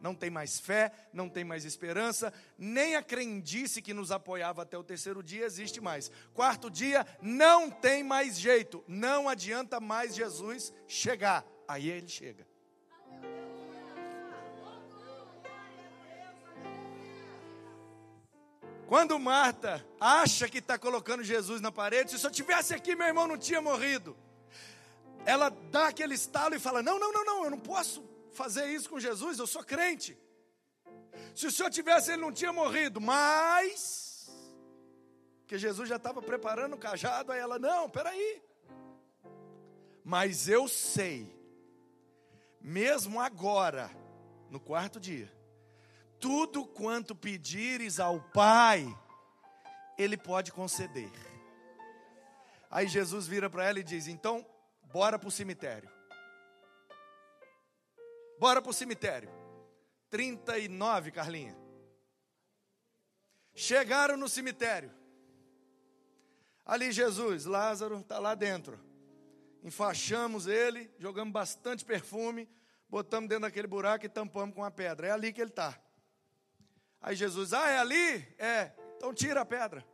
[0.00, 4.76] não tem mais fé, não tem mais esperança, nem a crendice que nos apoiava até
[4.76, 6.10] o terceiro dia existe mais.
[6.34, 11.44] Quarto dia, não tem mais jeito, não adianta mais Jesus chegar.
[11.68, 12.46] Aí ele chega.
[18.86, 23.26] Quando Marta acha que está colocando Jesus na parede, se eu tivesse aqui, meu irmão
[23.26, 24.16] não tinha morrido.
[25.24, 28.88] Ela dá aquele estalo e fala: Não, não, não, não, eu não posso fazer isso
[28.90, 30.16] com Jesus, eu sou crente.
[31.34, 34.30] Se o senhor tivesse, ele não tinha morrido, mas.
[35.46, 38.42] Que Jesus já estava preparando o cajado, aí ela, não, peraí.
[40.04, 41.34] Mas eu sei,
[42.60, 43.90] mesmo agora,
[44.50, 45.32] no quarto dia,
[46.20, 48.86] tudo quanto pedires ao Pai,
[49.98, 51.10] Ele pode conceder.
[52.70, 54.46] Aí Jesus vira para ela e diz: então,
[54.92, 55.95] bora para o cemitério.
[58.38, 59.30] Bora para o cemitério.
[60.10, 61.56] 39, Carlinha.
[63.54, 64.92] Chegaram no cemitério.
[66.64, 68.78] Ali Jesus, Lázaro está lá dentro.
[69.62, 72.48] Enfaixamos ele, jogamos bastante perfume,
[72.88, 75.08] botamos dentro daquele buraco e tampamos com a pedra.
[75.08, 75.80] É ali que ele está.
[77.00, 78.34] Aí Jesus, ah, é ali?
[78.38, 79.86] É, então tira a pedra.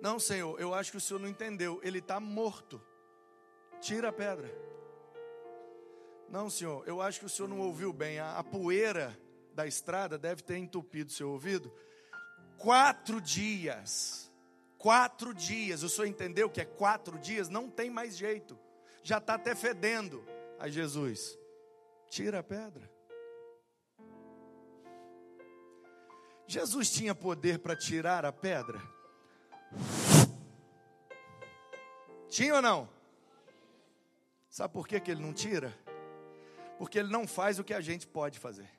[0.00, 1.78] Não, Senhor, eu acho que o Senhor não entendeu.
[1.82, 2.80] Ele está morto.
[3.80, 4.50] Tira a pedra.
[6.30, 8.20] Não, senhor, eu acho que o senhor não ouviu bem.
[8.20, 9.18] A, a poeira
[9.52, 11.74] da estrada deve ter entupido seu ouvido.
[12.56, 14.32] Quatro dias.
[14.78, 15.82] Quatro dias.
[15.82, 17.48] O senhor entendeu que é quatro dias?
[17.48, 18.56] Não tem mais jeito.
[19.02, 20.24] Já está até fedendo.
[20.60, 21.36] Aí Jesus,
[22.08, 22.88] tira a pedra.
[26.46, 28.80] Jesus tinha poder para tirar a pedra?
[32.28, 32.88] Tinha ou não?
[34.48, 35.76] Sabe por que, que ele não tira?
[36.80, 38.70] Porque ele não faz o que a gente pode fazer.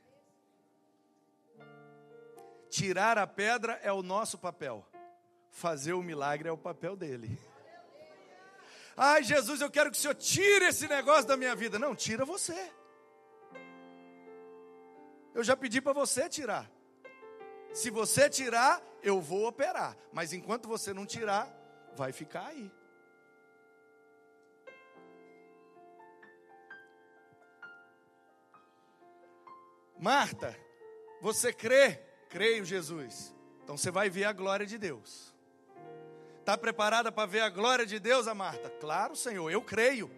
[2.68, 4.84] Tirar a pedra é o nosso papel,
[5.52, 7.40] fazer o milagre é o papel dele.
[8.98, 11.78] Ai, Jesus, eu quero que o Senhor tire esse negócio da minha vida.
[11.78, 12.74] Não, tira você.
[15.36, 16.68] Eu já pedi para você tirar.
[17.72, 19.96] Se você tirar, eu vou operar.
[20.12, 21.48] Mas enquanto você não tirar,
[21.96, 22.72] vai ficar aí.
[30.02, 30.58] Marta,
[31.22, 32.02] você crê?
[32.28, 33.36] Creio, Jesus.
[33.64, 35.32] Então você vai ver a glória de Deus.
[36.40, 38.68] Está preparada para ver a glória de Deus, a Marta?
[38.68, 40.10] Claro, Senhor, eu creio.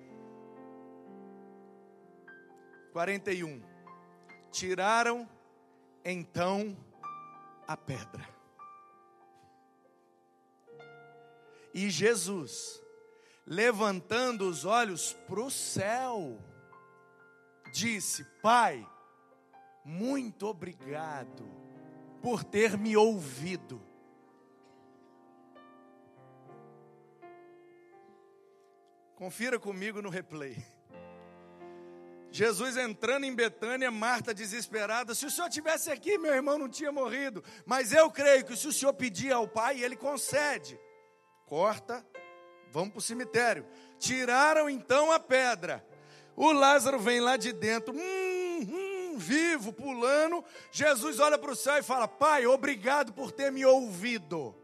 [2.93, 3.61] 41.
[4.53, 5.29] Tiraram
[6.05, 6.77] então
[7.67, 8.25] a pedra.
[11.73, 12.81] E Jesus,
[13.45, 16.39] levantando os olhos para o céu,
[17.73, 18.87] disse: Pai,
[19.83, 21.43] muito obrigado
[22.21, 23.81] por ter me ouvido.
[29.15, 30.57] Confira comigo no replay.
[32.31, 35.13] Jesus entrando em Betânia, Marta desesperada.
[35.13, 37.43] Se o senhor tivesse aqui, meu irmão não tinha morrido.
[37.63, 40.79] Mas eu creio que se o senhor pedir ao Pai, ele concede.
[41.45, 42.03] Corta,
[42.71, 43.67] vamos para o cemitério.
[43.99, 45.85] Tiraram então a pedra.
[46.35, 48.22] O Lázaro vem lá de dentro, hum,
[49.17, 50.43] vivo, pulando.
[50.71, 54.55] Jesus olha para o céu e fala: Pai, obrigado por ter me ouvido.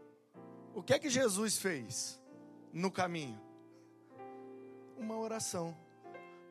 [0.74, 2.20] O que é que Jesus fez
[2.72, 3.40] no caminho?
[4.96, 5.76] Uma oração.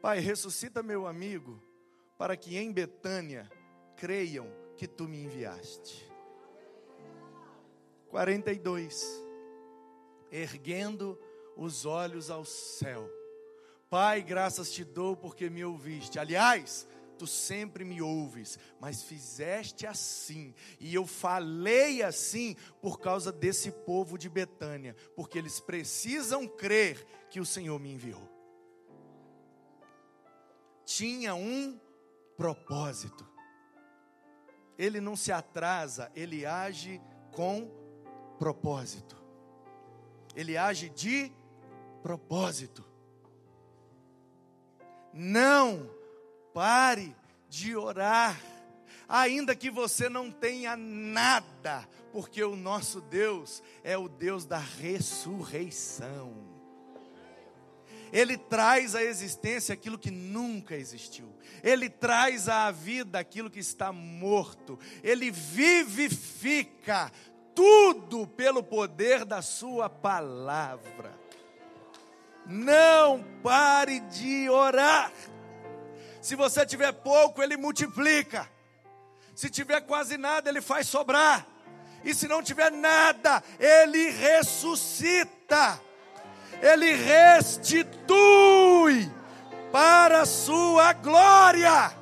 [0.02, 1.62] Pai, ressuscita meu amigo,
[2.18, 3.50] para que em Betânia
[3.96, 4.48] creiam
[4.78, 6.10] que tu me enviaste.
[8.10, 9.24] 42.
[10.32, 11.20] Erguendo
[11.56, 13.10] os olhos ao céu.
[13.90, 16.20] Pai, graças te dou porque me ouviste.
[16.20, 16.88] Aliás,
[17.20, 24.18] tu sempre me ouves, mas fizeste assim, e eu falei assim por causa desse povo
[24.18, 28.40] de Betânia, porque eles precisam crer que o Senhor me enviou
[30.90, 31.80] tinha um
[32.36, 33.24] propósito.
[34.76, 37.00] Ele não se atrasa, ele age
[37.32, 37.70] com
[38.40, 39.16] propósito.
[40.36, 41.32] Ele age de
[42.02, 42.84] propósito.
[45.14, 45.88] Não
[46.60, 47.16] pare
[47.48, 48.38] de orar,
[49.08, 56.36] ainda que você não tenha nada, porque o nosso Deus é o Deus da ressurreição.
[58.12, 61.34] Ele traz à existência aquilo que nunca existiu.
[61.64, 64.78] Ele traz à vida aquilo que está morto.
[65.02, 67.10] Ele vivifica
[67.56, 71.18] tudo pelo poder da Sua palavra.
[72.46, 75.14] Não pare de orar.
[76.22, 78.50] Se você tiver pouco, Ele multiplica.
[79.36, 81.46] Se tiver quase nada, Ele faz sobrar.
[82.04, 85.80] E se não tiver nada, Ele ressuscita.
[86.62, 88.10] Ele restitui
[89.72, 91.98] para a sua glória.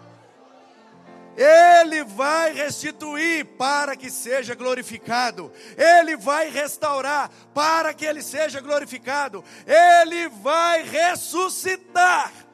[1.37, 5.53] Ele vai restituir para que seja glorificado.
[5.77, 9.43] Ele vai restaurar para que ele seja glorificado.
[9.67, 12.46] Ele vai ressuscitar.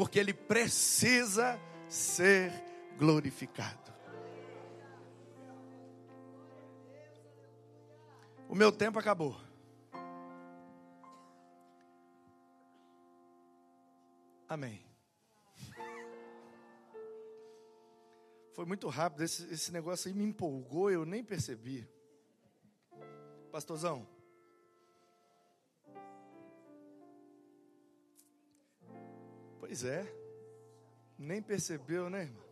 [0.00, 2.50] Porque ele precisa ser
[2.96, 3.92] glorificado.
[8.48, 9.38] O meu tempo acabou.
[14.48, 14.82] Amém.
[18.54, 21.86] Foi muito rápido, esse, esse negócio aí me empolgou, eu nem percebi.
[23.52, 24.08] Pastorzão.
[29.70, 30.04] Pois é,
[31.16, 32.42] nem percebeu, né, irmão?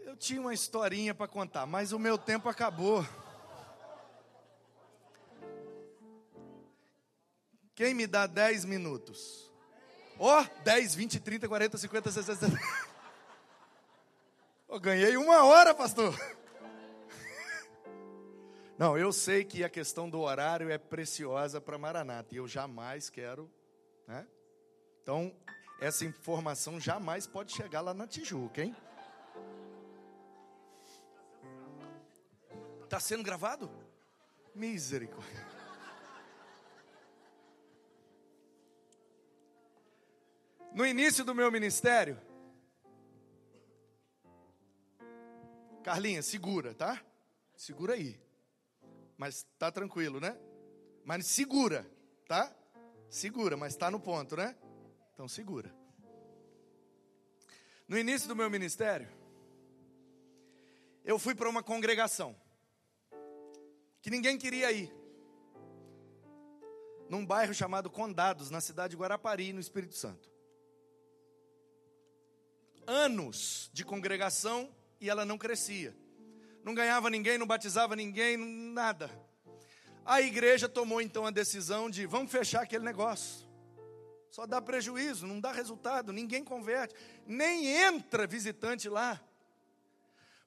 [0.00, 3.02] Eu tinha uma historinha para contar, mas o meu tempo acabou.
[7.74, 9.50] Quem me dá 10 minutos?
[10.18, 12.60] Ó, oh, 10, 20, 30, 40, 50, 60.
[14.68, 16.14] Eu ganhei uma hora, pastor.
[18.76, 23.08] Não, eu sei que a questão do horário é preciosa para Maranata e eu jamais
[23.08, 23.50] quero,
[24.06, 24.28] né?
[25.08, 25.34] Então,
[25.80, 28.76] essa informação jamais pode chegar lá na Tijuca, hein?
[32.84, 33.70] Está sendo gravado?
[34.54, 35.46] Misericórdia.
[40.74, 42.20] No início do meu ministério,
[45.82, 47.02] Carlinha, segura, tá?
[47.56, 48.20] Segura aí.
[49.16, 50.38] Mas tá tranquilo, né?
[51.02, 51.90] Mas segura,
[52.26, 52.54] tá?
[53.08, 54.54] Segura, mas está no ponto, né?
[55.18, 55.74] Então segura.
[57.88, 59.08] No início do meu ministério,
[61.04, 62.36] eu fui para uma congregação
[64.00, 64.94] que ninguém queria ir.
[67.10, 70.30] Num bairro chamado Condados, na cidade de Guarapari, no Espírito Santo
[72.86, 75.96] anos de congregação e ela não crescia.
[76.62, 79.10] Não ganhava ninguém, não batizava ninguém, nada.
[80.06, 83.47] A igreja tomou então a decisão de vamos fechar aquele negócio.
[84.30, 86.94] Só dá prejuízo, não dá resultado, ninguém converte,
[87.26, 89.20] nem entra visitante lá.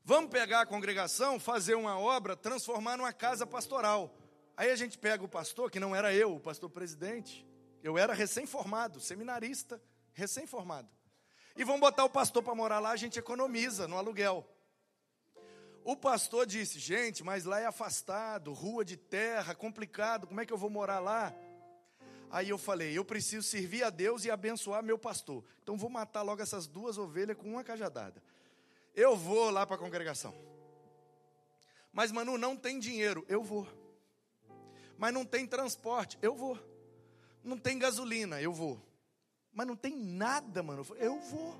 [0.03, 4.15] Vamos pegar a congregação, fazer uma obra, transformar numa casa pastoral.
[4.57, 7.45] Aí a gente pega o pastor, que não era eu, o pastor presidente.
[7.83, 9.81] Eu era recém-formado, seminarista,
[10.13, 10.89] recém-formado
[11.55, 14.47] e vão botar o pastor para morar lá, a gente economiza no aluguel.
[15.83, 20.53] O pastor disse: gente, mas lá é afastado, rua de terra, complicado, como é que
[20.53, 21.33] eu vou morar lá?
[22.31, 25.43] Aí eu falei: eu preciso servir a Deus e abençoar meu pastor.
[25.61, 28.23] Então vou matar logo essas duas ovelhas com uma cajadada.
[28.95, 30.33] Eu vou lá para a congregação.
[31.91, 33.25] Mas, Manu, não tem dinheiro.
[33.27, 33.67] Eu vou.
[34.97, 36.17] Mas não tem transporte.
[36.21, 36.57] Eu vou.
[37.43, 38.41] Não tem gasolina.
[38.41, 38.81] Eu vou.
[39.53, 40.85] Mas não tem nada, mano.
[40.97, 41.55] Eu, vou.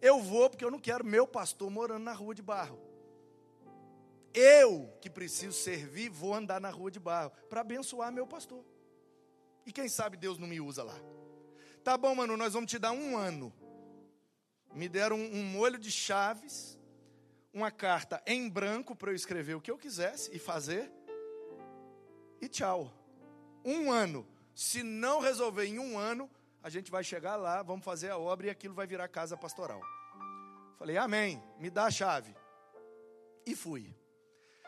[0.00, 2.78] Eu vou porque eu não quero meu pastor morando na rua de barro.
[4.38, 8.62] Eu, que preciso servir, vou andar na rua de barro para abençoar meu pastor.
[9.64, 10.94] E quem sabe Deus não me usa lá.
[11.82, 13.50] Tá bom, mano, nós vamos te dar um ano.
[14.74, 16.78] Me deram um, um molho de chaves,
[17.50, 20.92] uma carta em branco para eu escrever o que eu quisesse e fazer.
[22.38, 22.92] E tchau.
[23.64, 24.28] Um ano.
[24.54, 26.30] Se não resolver em um ano,
[26.62, 29.80] a gente vai chegar lá, vamos fazer a obra e aquilo vai virar casa pastoral.
[30.78, 32.36] Falei, amém, me dá a chave.
[33.46, 33.96] E fui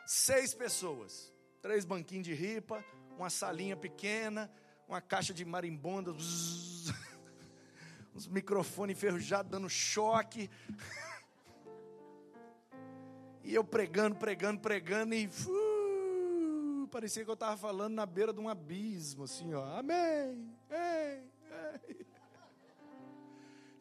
[0.08, 1.30] seis pessoas,
[1.60, 2.82] três banquinhos de ripa,
[3.18, 4.50] uma salinha pequena,
[4.88, 6.16] uma caixa de marimbondo,
[8.14, 10.50] uns microfones enferrujados dando choque.
[13.44, 18.38] E eu pregando, pregando, pregando e uh, parecia que eu estava falando na beira de
[18.38, 19.78] um abismo, assim, ó.
[19.78, 21.22] Amém, ei,
[21.88, 22.06] ei.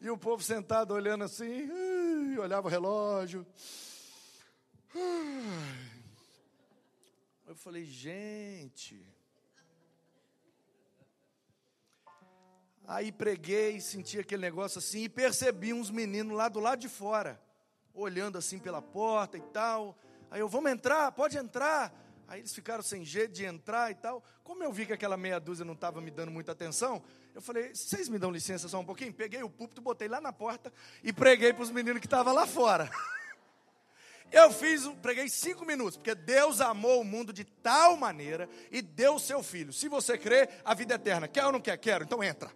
[0.00, 3.46] E o povo sentado olhando assim, uh, olhava o relógio.
[4.94, 5.97] Uh,
[7.48, 9.02] eu falei, gente.
[12.86, 17.40] Aí preguei, senti aquele negócio assim e percebi uns meninos lá do lado de fora,
[17.94, 19.98] olhando assim pela porta e tal.
[20.30, 21.90] Aí eu, vamos entrar, pode entrar.
[22.26, 24.22] Aí eles ficaram sem jeito de entrar e tal.
[24.44, 27.02] Como eu vi que aquela meia dúzia não estava me dando muita atenção,
[27.34, 29.14] eu falei, vocês me dão licença só um pouquinho?
[29.14, 30.70] Peguei o púlpito, botei lá na porta
[31.02, 32.90] e preguei para os meninos que estavam lá fora.
[34.30, 39.14] Eu fiz, preguei cinco minutos, porque Deus amou o mundo de tal maneira e deu
[39.14, 39.72] o seu filho.
[39.72, 41.26] Se você crê, a vida é eterna.
[41.26, 41.76] Quer ou não quer?
[41.78, 42.50] Quero, então entra.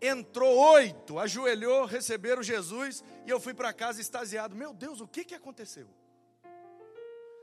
[0.00, 4.56] Entrou oito, ajoelhou, receberam Jesus e eu fui para casa extasiado.
[4.56, 5.88] Meu Deus, o que, que aconteceu?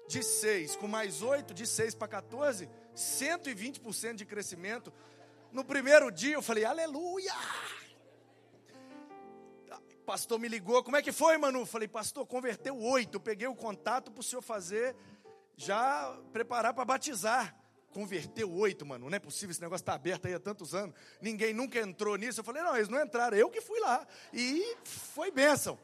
[0.07, 4.91] De seis, com mais oito, de seis para 14, 120% de crescimento.
[5.51, 7.33] No primeiro dia eu falei, aleluia!
[10.01, 11.65] Pastor me ligou, como é que foi, Manu?
[11.65, 13.19] Falei, pastor, converteu oito.
[13.19, 14.95] Peguei o contato para o senhor fazer,
[15.55, 17.55] já preparar para batizar.
[17.91, 19.09] Converteu oito, mano.
[19.09, 20.95] Não é possível, esse negócio está aberto aí há tantos anos.
[21.21, 22.39] Ninguém nunca entrou nisso.
[22.39, 24.07] Eu falei, não, eles não entraram, eu que fui lá.
[24.33, 25.77] E foi bênção.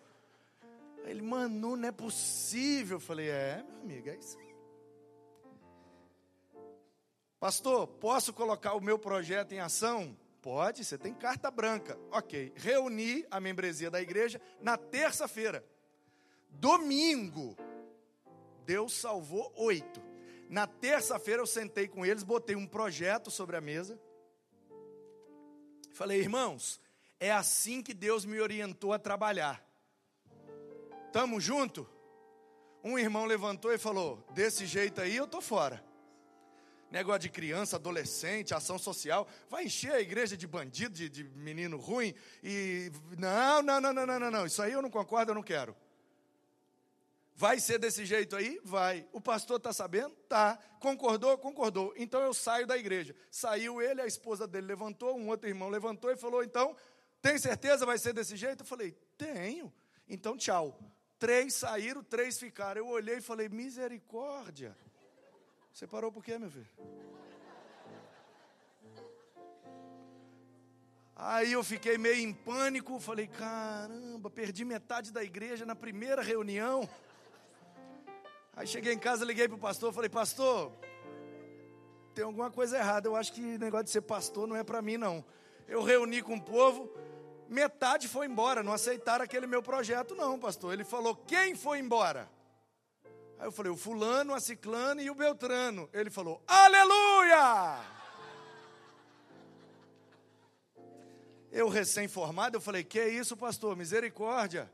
[1.04, 2.98] Ele, Manu, não é possível.
[2.98, 4.38] Eu falei, é, meu amigo, é isso.
[7.40, 10.18] Pastor, posso colocar o meu projeto em ação?
[10.48, 12.00] Pode, você tem carta branca.
[12.10, 12.54] Ok.
[12.56, 15.62] Reuni a membresia da igreja na terça-feira.
[16.50, 17.58] Domingo,
[18.64, 20.02] Deus salvou oito.
[20.48, 24.00] Na terça-feira eu sentei com eles, botei um projeto sobre a mesa.
[25.92, 26.80] Falei, irmãos,
[27.20, 29.62] é assim que Deus me orientou a trabalhar.
[31.12, 31.86] Tamo junto?
[32.82, 35.86] Um irmão levantou e falou: desse jeito aí eu tô fora
[36.92, 41.78] negócio de criança, adolescente, ação social, vai encher a igreja de bandido, de, de menino
[41.78, 42.14] ruim,
[42.44, 45.76] e não, não, não, não, não, não, isso aí eu não concordo, eu não quero.
[47.40, 48.60] Vai ser desse jeito aí?
[48.64, 49.08] Vai.
[49.14, 50.10] O pastor está sabendo?
[50.28, 50.58] Tá.
[50.80, 51.38] Concordou?
[51.38, 51.94] Concordou.
[51.96, 53.16] Então eu saio da igreja.
[53.30, 56.76] Saiu ele, a esposa dele levantou, um outro irmão levantou e falou: Então,
[57.22, 58.62] tem certeza vai ser desse jeito?
[58.62, 59.72] Eu falei: Tenho.
[60.10, 60.80] Então, tchau.
[61.20, 62.82] Três saíram, três ficaram.
[62.82, 64.76] Eu olhei e falei: Misericórdia.
[65.78, 66.66] Você parou por quê, meu filho?
[71.16, 76.90] Aí eu fiquei meio em pânico, falei: caramba, perdi metade da igreja na primeira reunião.
[78.56, 80.72] Aí cheguei em casa, liguei para o pastor, falei: Pastor,
[82.16, 83.08] tem alguma coisa errada.
[83.08, 85.24] Eu acho que negócio de ser pastor não é para mim, não.
[85.68, 86.92] Eu reuni com o povo,
[87.48, 90.74] metade foi embora, não aceitaram aquele meu projeto, não, pastor.
[90.74, 92.36] Ele falou: Quem foi embora?
[93.40, 95.90] Aí eu falei, o fulano, a ciclano e o beltrano.
[95.94, 97.80] Ele falou, aleluia!
[101.52, 103.76] Eu recém-formado, eu falei, que é isso, pastor?
[103.76, 104.72] Misericórdia.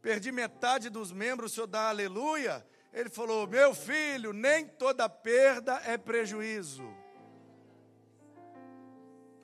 [0.00, 2.66] Perdi metade dos membros, o senhor dá aleluia?
[2.92, 6.86] Ele falou, meu filho, nem toda perda é prejuízo.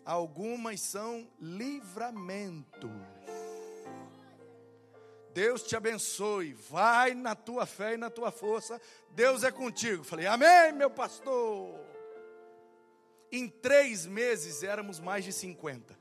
[0.04, 2.90] Algumas são livramentos.
[5.32, 10.02] Deus te abençoe, vai na tua fé e na tua força, Deus é contigo.
[10.04, 11.78] Falei, amém, meu pastor.
[13.30, 15.96] Em três meses éramos mais de 50.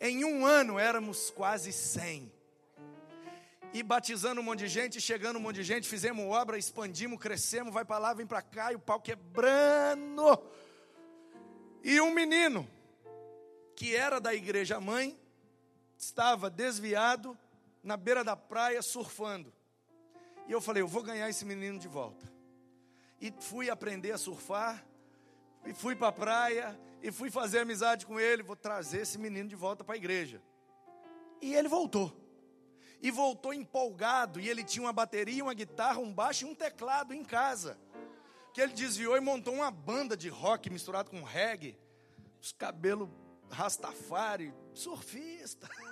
[0.00, 2.32] Em um ano éramos quase 100.
[3.72, 7.74] E batizando um monte de gente, chegando um monte de gente, fizemos obra, expandimos, crescemos,
[7.74, 10.42] vai para lá, vem para cá, e o pau quebrando.
[11.82, 12.68] E um menino,
[13.76, 15.18] que era da igreja mãe,
[15.98, 17.36] estava desviado,
[17.88, 19.50] na beira da praia surfando.
[20.46, 22.30] E eu falei, eu vou ganhar esse menino de volta.
[23.18, 24.86] E fui aprender a surfar,
[25.64, 29.48] e fui para a praia, E fui fazer amizade com ele, vou trazer esse menino
[29.48, 30.42] de volta para a igreja.
[31.40, 32.12] E ele voltou.
[33.00, 37.14] E voltou empolgado, e ele tinha uma bateria, uma guitarra, um baixo e um teclado
[37.14, 37.78] em casa.
[38.52, 41.78] Que ele desviou e montou uma banda de rock misturado com reggae.
[42.40, 43.08] Os cabelos
[43.48, 45.68] rastafari, surfista.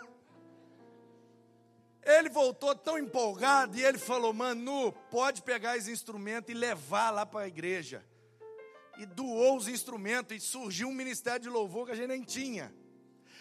[2.06, 7.26] Ele voltou tão empolgado e ele falou: Manu, pode pegar esse instrumento e levar lá
[7.26, 8.06] para a igreja.
[8.96, 12.72] E doou os instrumentos e surgiu um ministério de louvor que a gente nem tinha.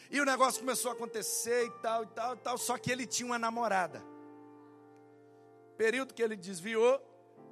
[0.09, 2.57] E o negócio começou a acontecer e tal, e tal, e tal.
[2.57, 4.03] Só que ele tinha uma namorada.
[5.77, 6.99] Período que ele desviou,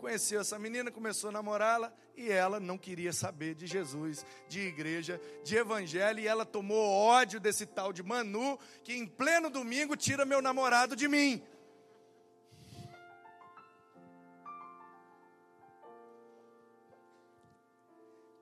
[0.04, 5.20] conheceu essa menina, começou a namorá-la e ela não queria saber de Jesus, de igreja,
[5.46, 10.26] de evangelho, e ela tomou ódio desse tal de Manu, que em pleno domingo tira
[10.26, 11.42] meu namorado de mim.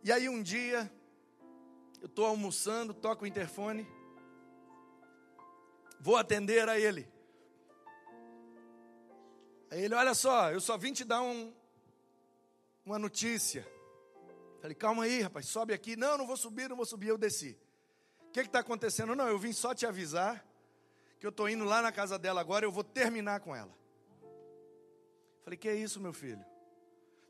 [0.04, 0.92] E aí um dia,
[2.02, 3.88] eu estou almoçando, toco o interfone,
[6.00, 7.08] vou atender a ele.
[9.72, 11.54] Aí ele, olha só, eu só vim te dar um,
[12.86, 13.66] uma notícia.
[14.60, 15.96] Falei, calma aí, rapaz, sobe aqui.
[15.96, 17.08] Não, não vou subir, não vou subir.
[17.08, 17.58] Eu desci.
[18.28, 19.16] O que está acontecendo?
[19.16, 20.46] Não, eu vim só te avisar
[21.20, 23.72] que eu estou indo lá na casa dela agora, eu vou terminar com ela.
[25.44, 26.44] Falei, que é isso, meu filho?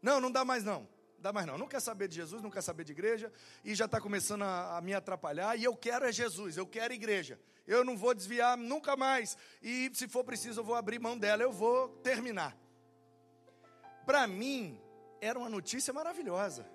[0.01, 0.87] Não, não dá mais não.
[1.21, 1.57] Dá mais não.
[1.57, 3.31] Não quer saber de Jesus, não quer saber de igreja,
[3.63, 6.93] e já está começando a, a me atrapalhar, e eu quero é Jesus, eu quero
[6.93, 9.37] igreja eu não vou desviar nunca mais.
[9.61, 12.57] E se for preciso, eu vou abrir mão dela, eu vou terminar.
[14.05, 14.79] Para mim,
[15.19, 16.69] era uma notícia maravilhosa.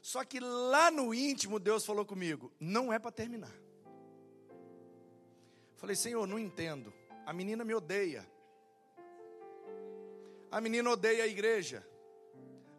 [0.00, 3.52] Só que lá no íntimo, Deus falou comigo: não é para terminar.
[5.76, 6.92] Falei, Senhor, não entendo.
[7.26, 8.28] A menina me odeia.
[10.50, 11.86] A menina odeia a igreja.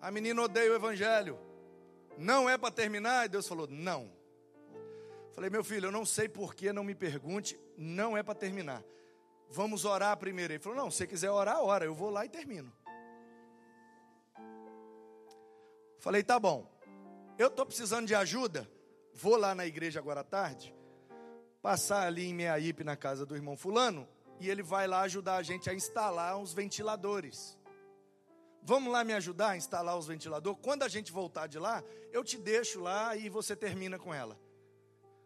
[0.03, 1.39] A menina odeia o evangelho.
[2.17, 3.25] Não é para terminar?
[3.25, 4.11] E Deus falou: não.
[5.31, 8.83] Falei, meu filho, eu não sei porquê, não me pergunte, não é para terminar.
[9.49, 10.51] Vamos orar primeiro.
[10.51, 12.71] Ele falou, não, se você quiser orar, ora, eu vou lá e termino.
[15.99, 16.69] Falei, tá bom.
[17.39, 18.69] Eu estou precisando de ajuda.
[19.13, 20.75] Vou lá na igreja agora à tarde,
[21.61, 24.05] passar ali em Meaípe, na casa do irmão Fulano,
[24.37, 27.57] e ele vai lá ajudar a gente a instalar uns ventiladores.
[28.65, 30.59] Vamos lá me ajudar a instalar os ventiladores?
[30.61, 31.83] Quando a gente voltar de lá,
[32.13, 34.39] eu te deixo lá e você termina com ela.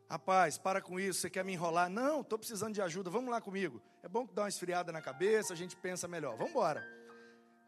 [0.10, 1.90] Rapaz, para com isso, você quer me enrolar?
[1.90, 3.82] Não, estou precisando de ajuda, vamos lá comigo.
[4.02, 6.36] É bom que dá uma esfriada na cabeça, a gente pensa melhor.
[6.36, 6.84] Vamos embora.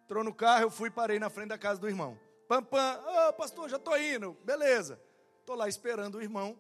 [0.06, 2.20] Entrou no carro, eu fui parei na frente da casa do irmão.
[2.48, 4.36] Pam, pam, ô oh, pastor, já estou indo.
[4.44, 5.00] Beleza.
[5.40, 6.58] Estou lá esperando o irmão.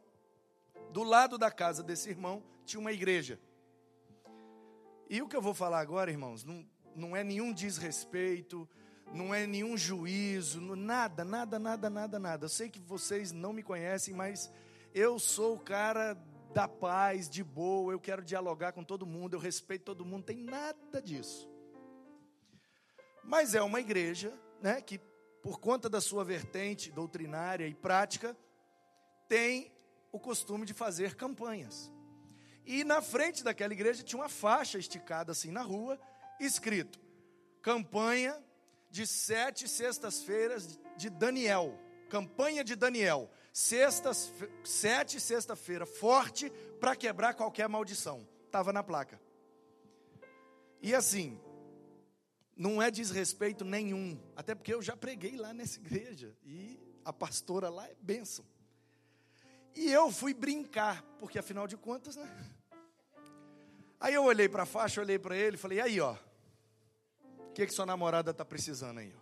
[0.91, 3.39] Do lado da casa desse irmão tinha uma igreja.
[5.09, 6.63] E o que eu vou falar agora, irmãos, não,
[6.95, 8.69] não é nenhum desrespeito,
[9.13, 12.45] não é nenhum juízo, nada, nada, nada, nada, nada.
[12.45, 14.51] Eu sei que vocês não me conhecem, mas
[14.93, 16.13] eu sou o cara
[16.53, 20.37] da paz, de boa, eu quero dialogar com todo mundo, eu respeito todo mundo, tem
[20.37, 21.49] nada disso.
[23.23, 24.99] Mas é uma igreja, né, que
[25.41, 28.35] por conta da sua vertente doutrinária e prática,
[29.27, 29.71] tem
[30.11, 31.91] o costume de fazer campanhas.
[32.65, 35.99] E na frente daquela igreja tinha uma faixa esticada assim na rua,
[36.39, 36.99] escrito:
[37.61, 38.37] campanha
[38.89, 41.77] de sete sextas-feiras de Daniel.
[42.09, 43.29] Campanha de Daniel
[43.59, 44.31] sextas,
[44.63, 48.27] sete sexta-feira, forte para quebrar qualquer maldição.
[48.45, 49.19] Estava na placa.
[50.81, 51.39] E assim,
[52.55, 57.69] não é desrespeito nenhum, até porque eu já preguei lá nessa igreja e a pastora
[57.69, 58.45] lá é bênção.
[59.75, 62.51] E eu fui brincar, porque afinal de contas, né?
[63.99, 66.15] Aí eu olhei para a faixa, olhei para ele falei: aí, ó,
[67.59, 69.13] que, que sua namorada está precisando aí?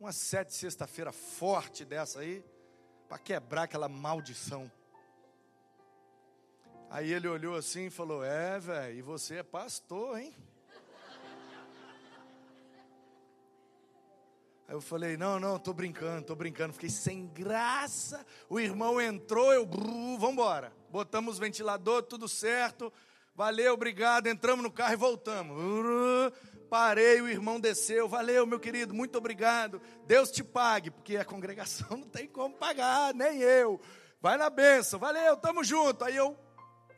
[0.00, 2.44] Uma sete sexta-feira forte dessa aí
[3.08, 4.68] para quebrar aquela maldição.
[6.90, 10.34] Aí ele olhou assim e falou: É, velho, e você é pastor, hein?
[14.66, 16.72] Aí eu falei: Não, não, tô brincando, tô brincando.
[16.72, 18.26] Fiquei sem graça.
[18.48, 20.72] O irmão entrou, eu, vamos embora.
[20.90, 22.92] Botamos ventilador, tudo certo.
[23.34, 24.26] Valeu, obrigado.
[24.26, 26.32] Entramos no carro e voltamos
[26.72, 29.78] parei, o irmão desceu, valeu, meu querido, muito obrigado.
[30.06, 33.78] Deus te pague, porque a congregação não tem como pagar, nem eu.
[34.22, 36.02] Vai na benção, valeu, tamo junto.
[36.02, 36.34] Aí eu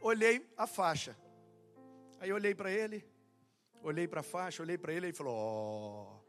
[0.00, 1.18] olhei a faixa.
[2.20, 3.04] Aí eu olhei para ele,
[3.82, 6.04] olhei para a faixa, olhei para ele e falou: Ó.
[6.04, 6.20] Oh.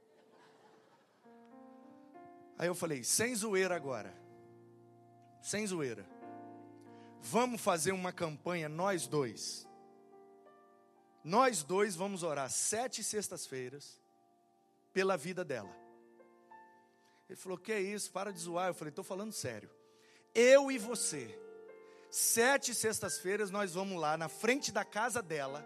[2.58, 4.12] Aí eu falei: sem zoeira agora.
[5.44, 6.04] Sem zoeira.
[7.22, 9.68] Vamos fazer uma campanha, nós dois
[11.26, 14.00] nós dois vamos orar sete sextas-feiras
[14.94, 15.76] pela vida dela.
[17.28, 18.12] Ele falou: Que é isso?
[18.12, 18.68] Para de zoar.
[18.68, 19.68] Eu falei: Estou falando sério.
[20.36, 21.36] eu e você.
[22.12, 25.66] Sete sextas-feiras nós vamos lá na frente da casa dela,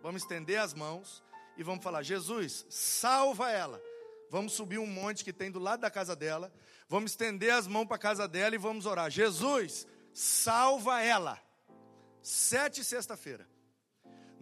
[0.00, 1.24] vamos estender as mãos
[1.56, 3.82] e vamos falar: Jesus, salva ela.
[4.30, 6.52] Vamos subir um monte que tem do lado da casa dela,
[6.88, 11.36] vamos estender as mãos para a casa dela e vamos orar: Jesus, salva ela.
[12.22, 13.49] Sete sexta-feira.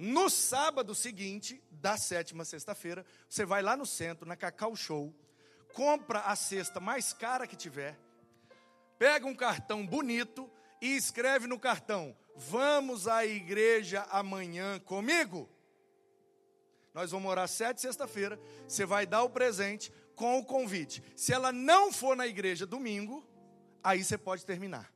[0.00, 5.12] No sábado seguinte, da sétima sexta-feira, você vai lá no centro, na Cacau Show,
[5.74, 7.98] compra a cesta mais cara que tiver,
[8.96, 10.48] pega um cartão bonito
[10.80, 15.50] e escreve no cartão: Vamos à igreja amanhã comigo?
[16.94, 18.40] Nós vamos orar sete sexta-feira.
[18.68, 21.02] Você vai dar o presente com o convite.
[21.16, 23.26] Se ela não for na igreja domingo,
[23.82, 24.92] aí você pode terminar.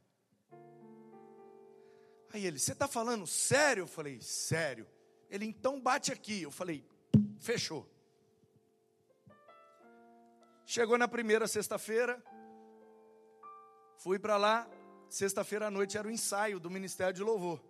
[2.32, 3.82] Aí ele, você está falando sério?
[3.82, 4.86] Eu falei, sério.
[5.28, 6.42] Ele, então bate aqui.
[6.42, 6.84] Eu falei,
[7.38, 7.86] fechou.
[10.64, 12.22] Chegou na primeira sexta-feira,
[13.98, 14.66] fui para lá.
[15.10, 17.62] Sexta-feira à noite era o ensaio do Ministério de Louvor.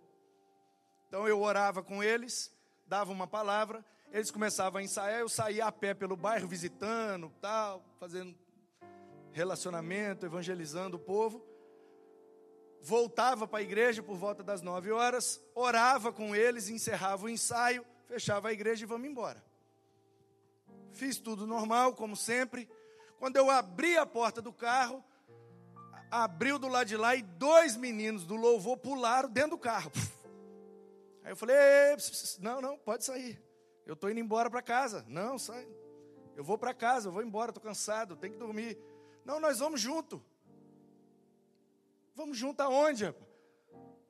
[1.09, 2.49] Então eu orava com eles,
[2.87, 7.83] dava uma palavra, eles começavam a ensaiar, eu saía a pé pelo bairro visitando, tal,
[7.99, 8.33] fazendo
[9.33, 11.52] relacionamento, evangelizando o povo
[12.83, 17.85] voltava para a igreja por volta das nove horas, orava com eles, encerrava o ensaio,
[18.07, 19.41] fechava a igreja e vamos embora.
[20.91, 22.69] Fiz tudo normal, como sempre.
[23.17, 25.01] Quando eu abri a porta do carro,
[26.11, 29.91] abriu do lado de lá e dois meninos do louvor pularam dentro do carro.
[31.23, 31.55] Aí eu falei:
[32.39, 33.41] não, não, pode sair.
[33.85, 35.05] Eu estou indo embora para casa.
[35.07, 35.65] Não, sai.
[36.35, 38.77] Eu vou para casa, eu vou embora, estou cansado, tenho que dormir.
[39.23, 40.21] Não, nós vamos junto.
[42.15, 43.13] Vamos junto aonde?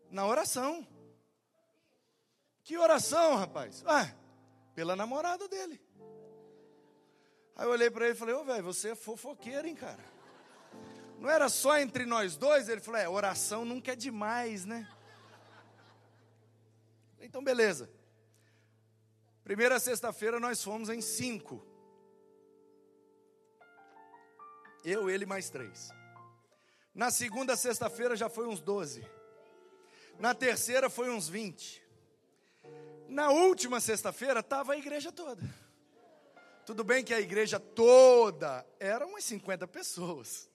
[0.10, 0.88] Na oração.
[2.64, 3.84] Que oração, rapaz?
[3.86, 4.14] Ah,
[4.76, 5.82] pela namorada dele.
[7.56, 10.04] Aí eu olhei para ele e falei, ô velho, você é fofoqueiro, hein, cara?
[11.20, 12.68] Não era só entre nós dois?
[12.68, 14.90] Ele falou, é, oração nunca é demais, né?
[17.20, 17.90] Então, beleza.
[19.44, 21.66] Primeira sexta-feira nós fomos em cinco.
[24.84, 25.90] Eu, ele mais três.
[26.94, 29.04] Na segunda sexta-feira já foi uns 12.
[30.20, 31.82] Na terceira foi uns 20.
[33.08, 35.42] Na última sexta-feira estava a igreja toda.
[36.68, 40.48] Tudo bem que a igreja toda era umas 50 pessoas.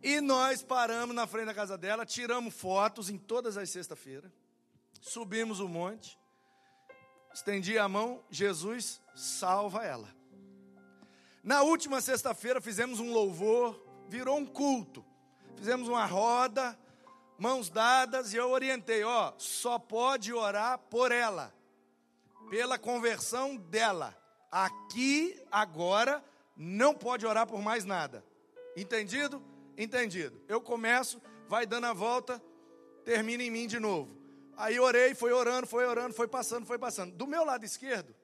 [0.00, 4.30] E nós paramos na frente da casa dela, tiramos fotos em todas as sextas-feiras,
[5.00, 6.16] subimos o monte,
[7.34, 10.14] estendi a mão, Jesus salva ela.
[11.42, 15.04] Na última sexta-feira fizemos um louvor, virou um culto
[15.56, 16.78] fizemos uma roda,
[17.38, 21.54] mãos dadas, e eu orientei: ó, só pode orar por ela,
[22.50, 24.16] pela conversão dela.
[24.50, 26.24] Aqui, agora,
[26.56, 28.24] não pode orar por mais nada.
[28.76, 29.42] Entendido?
[29.76, 30.40] Entendido.
[30.48, 32.42] Eu começo, vai dando a volta,
[33.04, 34.16] termina em mim de novo.
[34.56, 37.12] Aí orei, foi orando, foi orando, foi passando, foi passando.
[37.12, 38.14] Do meu lado esquerdo,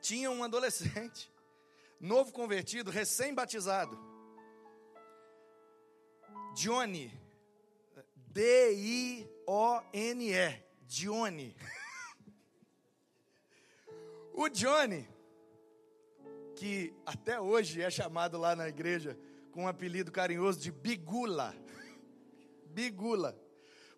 [0.00, 1.32] tinha um adolescente,
[1.98, 3.98] novo convertido, recém-batizado.
[6.56, 7.12] Johnny.
[8.32, 9.26] D-I-O-N-E.
[10.86, 11.54] Johnny.
[14.32, 15.06] O Johnny,
[16.54, 19.18] que até hoje é chamado lá na igreja
[19.52, 21.54] com um apelido carinhoso de Bigula.
[22.68, 23.38] Bigula.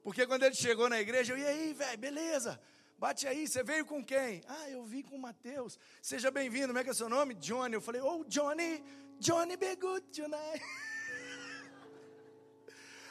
[0.02, 2.60] Porque quando ele chegou na igreja, eu, e aí, velho, beleza?
[2.98, 4.42] Bate aí, você veio com quem?
[4.48, 5.78] Ah, eu vim com o Mateus.
[6.02, 7.34] Seja bem-vindo, como é que é seu nome?
[7.34, 7.74] Johnny.
[7.74, 8.82] Eu falei, oh, Johnny,
[9.20, 10.87] Johnny Good tonight.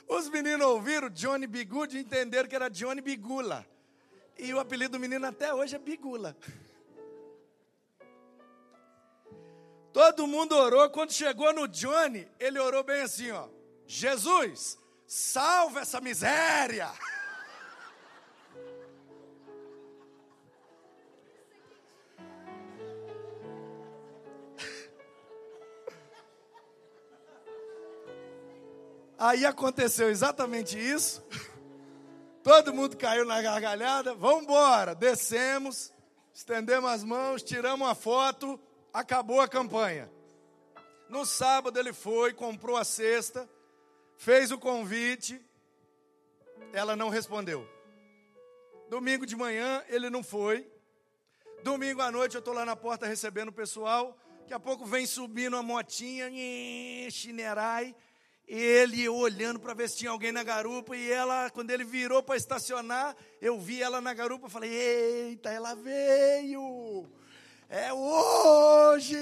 [0.08, 3.68] Os meninos ouviram Johnny Bigude e entenderam que era Johnny Bigula.
[4.38, 6.38] E o apelido do menino até hoje é Bigula.
[9.92, 10.90] Todo mundo orou.
[10.90, 13.50] Quando chegou no Johnny, ele orou bem assim: ó.
[13.86, 16.90] Jesus, salva essa miséria.
[29.18, 31.26] Aí aconteceu exatamente isso.
[32.44, 34.14] Todo mundo caiu na gargalhada.
[34.14, 34.94] Vamos embora.
[34.94, 35.92] Descemos,
[36.34, 38.60] estendemos as mãos, tiramos a foto,
[38.94, 40.10] acabou a campanha.
[41.10, 43.50] No sábado ele foi, comprou a cesta,
[44.18, 45.42] fez o convite,
[46.72, 47.68] ela não respondeu.
[48.90, 50.70] Domingo de manhã ele não foi.
[51.64, 54.16] Domingo à noite eu estou lá na porta recebendo o pessoal.
[54.42, 56.30] Daqui a pouco vem subindo uma motinha,
[57.10, 57.96] chinerai
[58.48, 62.38] ele olhando para ver se tinha alguém na garupa, e ela, quando ele virou para
[62.38, 67.06] estacionar, eu vi ela na garupa, falei: "Eita, ela veio!
[67.70, 69.18] É hoje!"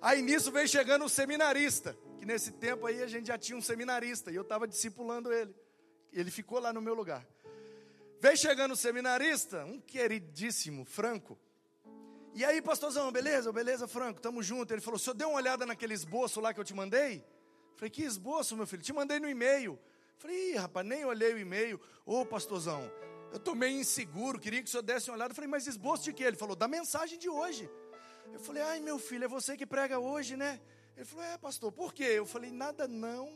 [0.00, 3.62] Aí nisso veio chegando um seminarista, que nesse tempo aí a gente já tinha um
[3.62, 5.52] seminarista e eu estava discipulando ele.
[6.12, 7.26] Ele ficou lá no meu lugar.
[8.20, 11.36] Veio chegando o seminarista, um queridíssimo, Franco.
[12.32, 13.52] E aí, pastorzão, beleza?
[13.52, 14.72] Beleza, Franco, tamo junto.
[14.72, 17.24] Ele falou: o senhor deu uma olhada naquele esboço lá que eu te mandei?
[17.76, 18.82] Falei, que esboço, meu filho?
[18.82, 19.78] Te mandei no e-mail.
[20.18, 21.80] Falei, Ih, rapaz, nem olhei o e-mail.
[22.04, 22.90] Ô, pastorzão,
[23.32, 25.34] eu tô meio inseguro, queria que o senhor desse uma olhada.
[25.34, 26.24] Falei, mas esboço de quê?
[26.24, 27.68] Ele falou, da mensagem de hoje.
[28.32, 30.60] Eu falei, ai, meu filho, é você que prega hoje, né?
[30.96, 32.04] Ele falou, é, pastor, por quê?
[32.04, 33.30] Eu falei, nada não.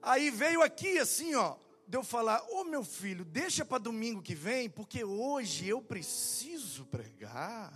[0.00, 4.22] Aí veio aqui assim, ó, de eu falar, ô oh, meu filho, deixa para domingo
[4.22, 7.72] que vem, porque hoje eu preciso pregar.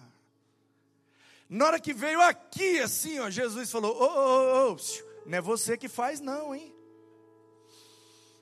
[1.48, 4.76] Na hora que veio aqui, assim, ó, Jesus falou: Ô, ô, ô,
[5.24, 6.74] não é você que faz, não, hein?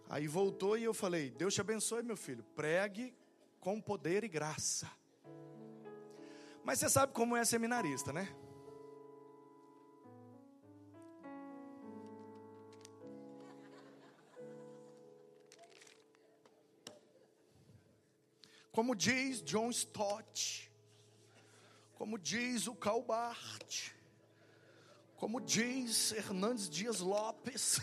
[0.08, 2.44] Aí voltou e eu falei: Deus te abençoe, meu filho.
[2.54, 3.14] Pregue
[3.60, 4.90] com poder e graça.
[6.62, 8.34] Mas você sabe como é seminarista, né?
[18.70, 20.70] Como diz John Stott,
[21.96, 23.90] como diz o Calbart,
[25.16, 27.80] como diz Hernandes Dias Lopes,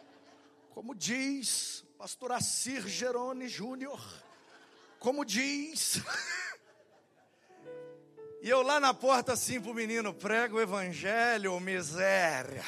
[0.72, 4.00] como diz pastor Assir Gerone Júnior,
[4.98, 6.02] como diz.
[8.42, 12.64] e eu lá na porta assim pro menino, prega o evangelho, miséria.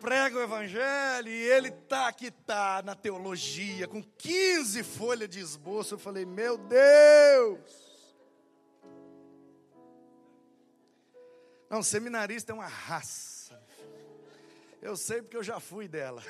[0.00, 5.94] Prega o evangelho e ele tá que tá na teologia com 15 folhas de esboço.
[5.94, 7.91] Eu falei: "Meu Deus!"
[11.72, 13.58] Não, seminarista é uma raça.
[14.82, 16.22] Eu sei porque eu já fui dela.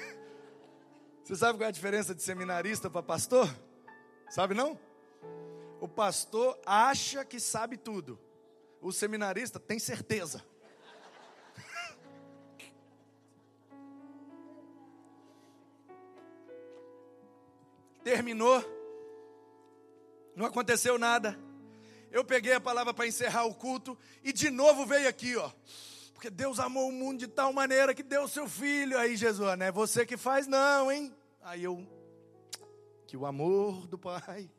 [1.24, 3.53] Você sabe qual é a diferença de seminarista para pastor?
[4.30, 4.78] Sabe não?
[5.80, 8.20] O pastor acha que sabe tudo.
[8.80, 10.45] O seminarista tem certeza.
[18.05, 18.64] Terminou.
[20.36, 21.36] Não aconteceu nada
[22.12, 25.50] eu peguei a palavra para encerrar o culto e de novo veio aqui, ó.
[26.12, 28.98] Porque Deus amou o mundo de tal maneira que deu o seu filho.
[28.98, 31.12] Aí Jesus, não é você que faz, não, hein?
[31.40, 31.84] Aí eu,
[33.06, 34.50] que o amor do Pai,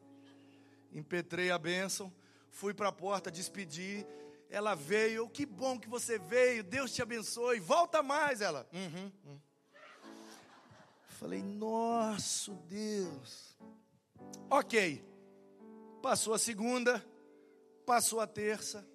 [0.92, 2.12] impetrei a bênção,
[2.50, 4.06] fui para a porta despedir.
[4.50, 8.42] Ela veio, que bom que você veio, Deus te abençoe, volta mais.
[8.42, 9.40] Ela, uhum, uhum.
[11.06, 13.56] Falei, nosso Deus.
[14.50, 15.06] Ok,
[16.02, 17.04] passou a segunda,
[17.86, 18.88] Passou a terça.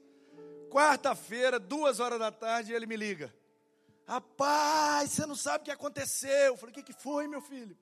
[0.70, 3.34] Quarta-feira, duas horas da tarde, ele me liga.
[4.06, 6.30] Rapaz, você não sabe o que aconteceu.
[6.30, 7.76] Eu falei, o que, que foi, meu filho?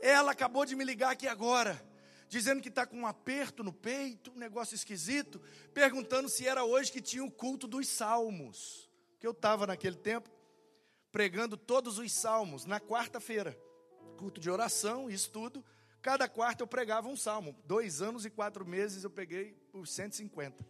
[0.00, 1.80] Ela acabou de me ligar aqui agora,
[2.28, 5.40] dizendo que está com um aperto no peito, um negócio esquisito,
[5.74, 8.88] perguntando se era hoje que tinha o culto dos salmos.
[9.18, 10.30] Que eu estava naquele tempo
[11.10, 13.58] pregando todos os salmos na quarta-feira.
[14.16, 15.64] Culto de oração, isso tudo.
[16.08, 17.54] Cada quarta eu pregava um salmo.
[17.66, 20.66] Dois anos e quatro meses eu peguei por 150.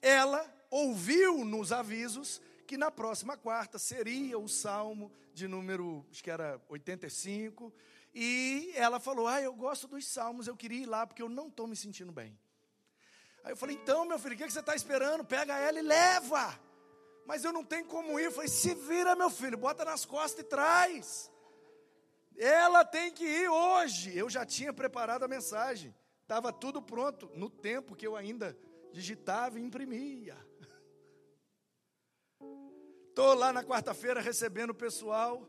[0.00, 6.30] Ela ouviu nos avisos que na próxima quarta seria o salmo de número, acho que
[6.30, 7.70] era 85.
[8.14, 11.48] E ela falou: Ah, eu gosto dos salmos, eu queria ir lá porque eu não
[11.48, 12.34] estou me sentindo bem.
[13.44, 15.22] Aí eu falei: Então, meu filho, o que, você está esperando?
[15.22, 16.58] Pega ela e leva.
[17.26, 18.24] Mas eu não tenho como ir.
[18.24, 21.30] Eu falei: Se vira, meu filho, bota nas costas e traz.
[22.36, 24.16] Ela tem que ir hoje.
[24.16, 25.94] Eu já tinha preparado a mensagem.
[26.22, 28.56] Estava tudo pronto no tempo que eu ainda
[28.92, 30.36] digitava e imprimia.
[33.08, 35.48] Estou lá na quarta-feira recebendo o pessoal.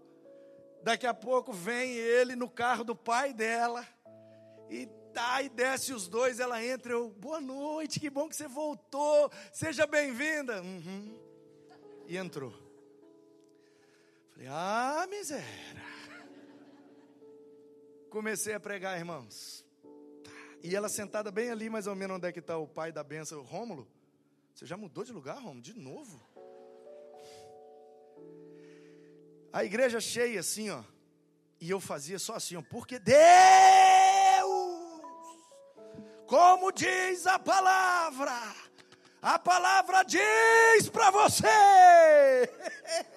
[0.84, 3.88] Daqui a pouco vem ele no carro do pai dela.
[4.70, 6.40] E tá, e desce os dois.
[6.40, 6.94] Ela entra.
[6.94, 9.32] Eu, boa noite, que bom que você voltou.
[9.52, 10.62] Seja bem-vinda.
[10.62, 11.20] Uhum.
[12.06, 12.54] E entrou.
[14.34, 15.95] Falei, ah, miséria
[18.10, 19.66] comecei a pregar, irmãos.
[20.64, 23.04] E ela sentada bem ali, mais ou menos onde é que está o pai da
[23.04, 23.88] benção, Rômulo.
[24.54, 25.62] Você já mudou de lugar, Rômulo?
[25.62, 26.22] De novo?
[29.54, 30.84] A igreja cheia assim, ó.
[31.62, 32.62] E eu fazia só assim, ó.
[32.62, 33.16] Porque Deus,
[36.28, 38.34] como diz a palavra,
[39.22, 41.46] a palavra diz para você.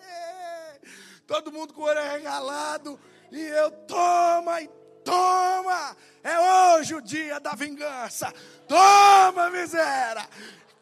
[1.28, 2.98] Todo mundo com o olho arregalado.
[3.30, 4.68] E eu toma e
[5.04, 5.96] Toma!
[6.22, 8.30] É hoje o dia da vingança.
[8.66, 10.28] Toma, miséria!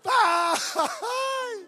[0.04, 1.66] Ai.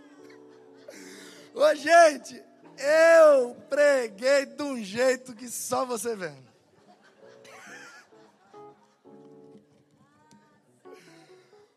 [1.55, 2.43] Ô, gente,
[2.77, 6.49] eu preguei de um jeito que só você vendo.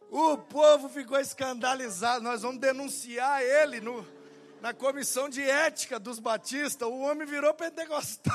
[0.09, 2.23] O povo ficou escandalizado.
[2.23, 4.03] Nós vamos denunciar ele no,
[4.62, 6.88] na comissão de ética dos batistas.
[6.88, 8.34] O homem virou pentecostal.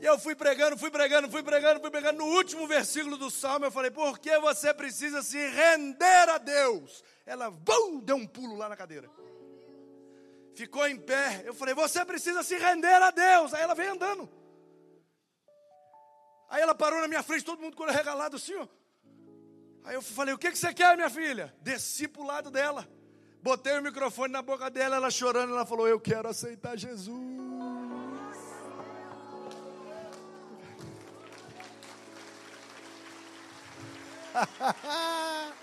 [0.00, 2.18] E eu fui pregando, fui pregando, fui pregando, fui pregando.
[2.18, 7.04] No último versículo do salmo, eu falei: Por que você precisa se render a Deus?
[7.26, 9.08] Ela bum, deu um pulo lá na cadeira.
[10.54, 11.42] Ficou em pé.
[11.44, 13.54] Eu falei: Você precisa se render a Deus.
[13.54, 14.28] Aí ela veio andando.
[16.48, 18.66] Aí ela parou na minha frente, todo mundo com o regalado assim, ó.
[19.84, 21.54] Aí eu falei: O que, que você quer, minha filha?
[21.60, 22.88] Desci para o lado dela.
[23.42, 25.52] Botei o microfone na boca dela, ela chorando.
[25.52, 27.42] Ela falou: Eu quero aceitar Jesus.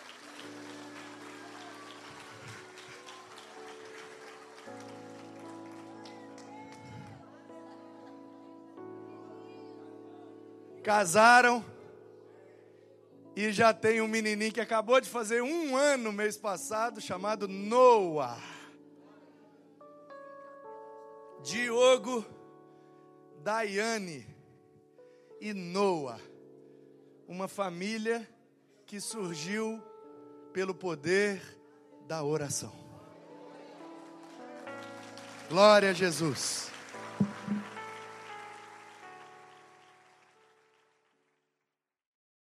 [10.83, 11.63] Casaram
[13.41, 18.37] e já tem um menininho que acabou de fazer um ano mês passado, chamado Noah.
[21.41, 22.25] Diogo,
[23.41, 24.27] Daiane
[25.39, 26.19] e Noah.
[27.29, 28.29] Uma família
[28.85, 29.81] que surgiu
[30.51, 31.41] pelo poder
[32.05, 32.73] da oração.
[35.47, 36.69] Glória a Jesus.